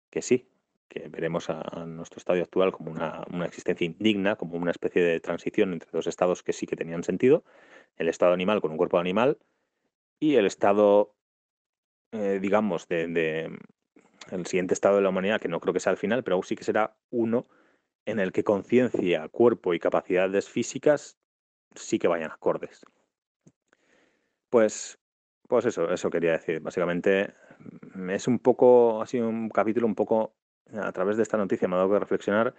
que 0.09 0.21
sí, 0.21 0.49
que 0.87 1.09
veremos 1.09 1.49
a, 1.49 1.85
nuestro 1.85 2.19
estadio 2.19 2.43
actual 2.43 2.71
como 2.71 2.91
una, 2.91 3.25
existencia 3.45 3.85
indigna, 3.85 4.35
como 4.35 4.57
una 4.57 4.71
especie 4.71 5.01
de 5.03 5.19
transición 5.19 5.73
entre 5.73 5.89
dos 5.91 6.07
estados 6.07 6.43
que 6.43 6.53
sí 6.53 6.65
que 6.65 6.75
tenían 6.75 7.03
sentido, 7.03 7.43
el 7.97 8.07
estado 8.09 8.33
animal 8.33 8.61
con 8.61 8.71
un 8.71 8.77
cuerpo 8.77 8.99
animal 8.99 9.37
y 10.19 10.35
el 10.35 10.45
estado, 10.45 11.15
eh, 12.11 12.39
digamos, 12.41 12.87
de, 12.87 13.57
el 14.31 14.45
siguiente 14.45 14.73
estado 14.73 14.97
de 14.97 15.01
la 15.01 15.09
humanidad, 15.09 15.41
que 15.41 15.47
no 15.47 15.59
creo 15.59 15.73
que 15.73 15.79
sea 15.79 15.91
el 15.91 15.97
final, 15.97 16.23
pero 16.23 16.41
sí 16.43 16.55
que 16.55 16.63
será 16.63 16.97
uno 17.09 17.47
en 18.05 18.19
el 18.19 18.31
que 18.31 18.43
conciencia, 18.43 19.27
cuerpo 19.27 19.73
y 19.73 19.79
capacidades 19.79 20.47
físicas 20.47 21.17
sí 21.75 21.99
que 21.99 22.07
vayan 22.07 22.31
acordes. 22.31 22.85
Pues, 24.49 24.97
pues 25.47 25.65
eso, 25.65 25.91
eso 25.91 26.09
quería 26.09 26.33
decir. 26.33 26.59
Básicamente 26.59 27.33
mm, 27.95 28.09
es 28.11 28.27
un 28.27 28.39
poco, 28.39 29.01
ha 29.01 29.07
sido 29.07 29.27
un 29.29 29.49
capítulo 29.49 29.87
un 29.87 29.95
poco 29.95 30.33
a 30.73 30.91
través 30.91 31.17
de 31.17 31.23
esta 31.23 31.37
noticia 31.37 31.67
me 31.67 31.75
ha 31.75 31.79
dado 31.79 31.91
que 31.91 31.99
reflexionar 31.99 32.53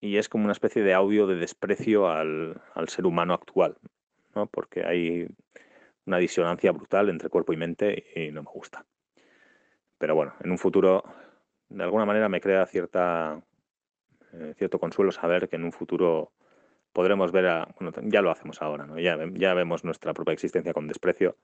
y 0.00 0.16
es 0.16 0.28
como 0.28 0.44
una 0.44 0.52
especie 0.52 0.82
de 0.82 0.94
audio 0.94 1.26
de 1.26 1.36
desprecio 1.36 2.08
al, 2.08 2.60
ser 2.88 3.06
humano 3.06 3.34
actual, 3.34 3.76
¿no? 4.34 4.46
porque 4.46 4.84
hay 4.84 5.28
una 6.06 6.18
disonancia 6.18 6.72
brutal 6.72 7.10
entre 7.10 7.28
cuerpo 7.28 7.52
y 7.52 7.56
mente 7.56 8.04
y 8.16 8.32
no 8.32 8.42
me 8.42 8.50
gusta. 8.50 8.84
Pero 9.98 10.14
bueno, 10.14 10.32
en 10.40 10.50
un 10.50 10.58
futuro, 10.58 11.04
de 11.68 11.84
alguna 11.84 12.06
manera 12.06 12.30
me 12.30 12.40
crea 12.40 12.64
cierta, 12.66 13.42
eh, 14.32 14.54
cierto 14.56 14.78
consuelo 14.78 15.12
saber 15.12 15.48
que 15.48 15.56
en 15.56 15.64
un 15.64 15.72
futuro 15.72 16.32
podremos 16.94 17.30
ver 17.30 17.46
a, 17.46 17.68
ya 18.04 18.22
lo 18.22 18.30
hacemos 18.30 18.62
ahora, 18.62 18.86
¿no? 18.86 18.98
ya, 18.98 19.18
ya 19.34 19.52
vemos 19.52 19.84
nuestra 19.84 20.14
propia 20.14 20.32
existencia 20.32 20.72
con 20.72 20.88
desprecio. 20.88 21.36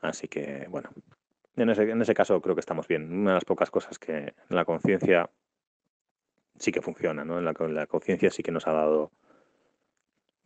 Así 0.00 0.28
que, 0.28 0.66
bueno, 0.68 0.90
en 1.56 1.70
ese, 1.70 2.14
caso 2.14 2.40
creo 2.40 2.54
que 2.54 2.60
estamos 2.60 2.86
bien. 2.86 3.12
Una 3.12 3.30
de 3.30 3.34
las 3.34 3.44
pocas 3.44 3.70
cosas 3.70 3.98
que 3.98 4.34
la 4.48 4.64
conciencia 4.64 5.28
sí 6.56 6.70
que 6.70 6.82
funciona, 6.82 7.24
¿no? 7.24 7.40
La, 7.40 7.52
la 7.52 7.86
conciencia 7.86 8.30
sí 8.30 8.42
que 8.42 8.52
nos 8.52 8.66
ha 8.66 8.72
dado, 8.72 9.10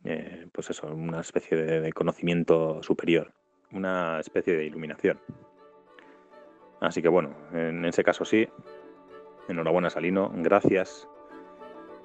eh, 0.03 0.47
pues 0.51 0.69
eso, 0.71 0.87
una 0.87 1.21
especie 1.21 1.57
de, 1.57 1.93
conocimiento 1.93 2.81
superior, 2.81 3.31
una 3.71 4.19
especie 4.19 4.55
de 4.55 4.65
iluminación. 4.65 5.19
Así 6.79 7.01
que 7.01 7.09
bueno, 7.09 7.35
en 7.53 7.85
ese 7.85 8.03
caso 8.03 8.25
sí, 8.25 8.47
enhorabuena 9.47 9.89
Salino, 9.89 10.31
gracias 10.35 11.07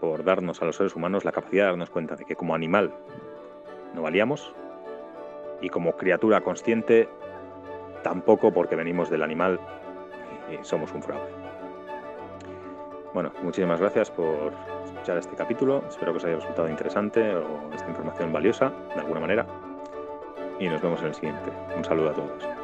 por 0.01 0.23
darnos 0.23 0.63
a 0.63 0.67
los 0.67 0.77
seres 0.77 0.95
humanos 0.95 1.25
la 1.25 1.33
capacidad 1.33 1.65
de 1.65 1.71
darnos 1.71 1.91
cuenta 1.91 2.15
de 2.15 2.25
que 2.25 2.37
como 2.37 2.55
animal 2.55 2.95
no 3.95 4.03
valíamos 4.03 4.55
y 5.61 5.69
como 5.71 5.97
criatura 5.97 6.43
consciente 6.43 7.09
tampoco 8.03 8.53
porque 8.53 8.77
venimos 8.77 9.11
del 9.11 9.23
animal 9.23 9.61
y 10.51 10.65
somos 10.65 10.93
un 10.93 11.03
fraude. 11.03 11.31
Bueno, 13.15 13.33
muchísimas 13.43 13.81
gracias 13.81 14.11
por 14.11 14.53
escuchar 14.85 15.19
este 15.19 15.35
capítulo. 15.35 15.83
Espero 15.89 16.13
que 16.13 16.19
os 16.19 16.25
haya 16.25 16.37
resultado 16.37 16.69
interesante 16.69 17.35
o 17.35 17.73
esta 17.75 17.89
información 17.89 18.33
valiosa 18.33 18.73
de 18.95 19.01
alguna 19.01 19.21
manera. 19.21 19.47
Y 20.59 20.69
nos 20.69 20.83
vemos 20.83 21.01
en 21.01 21.09
el 21.09 21.15
siguiente. 21.15 21.51
Un 21.77 21.85
saludo 21.85 22.11
a 22.11 22.13
todos. 22.13 22.58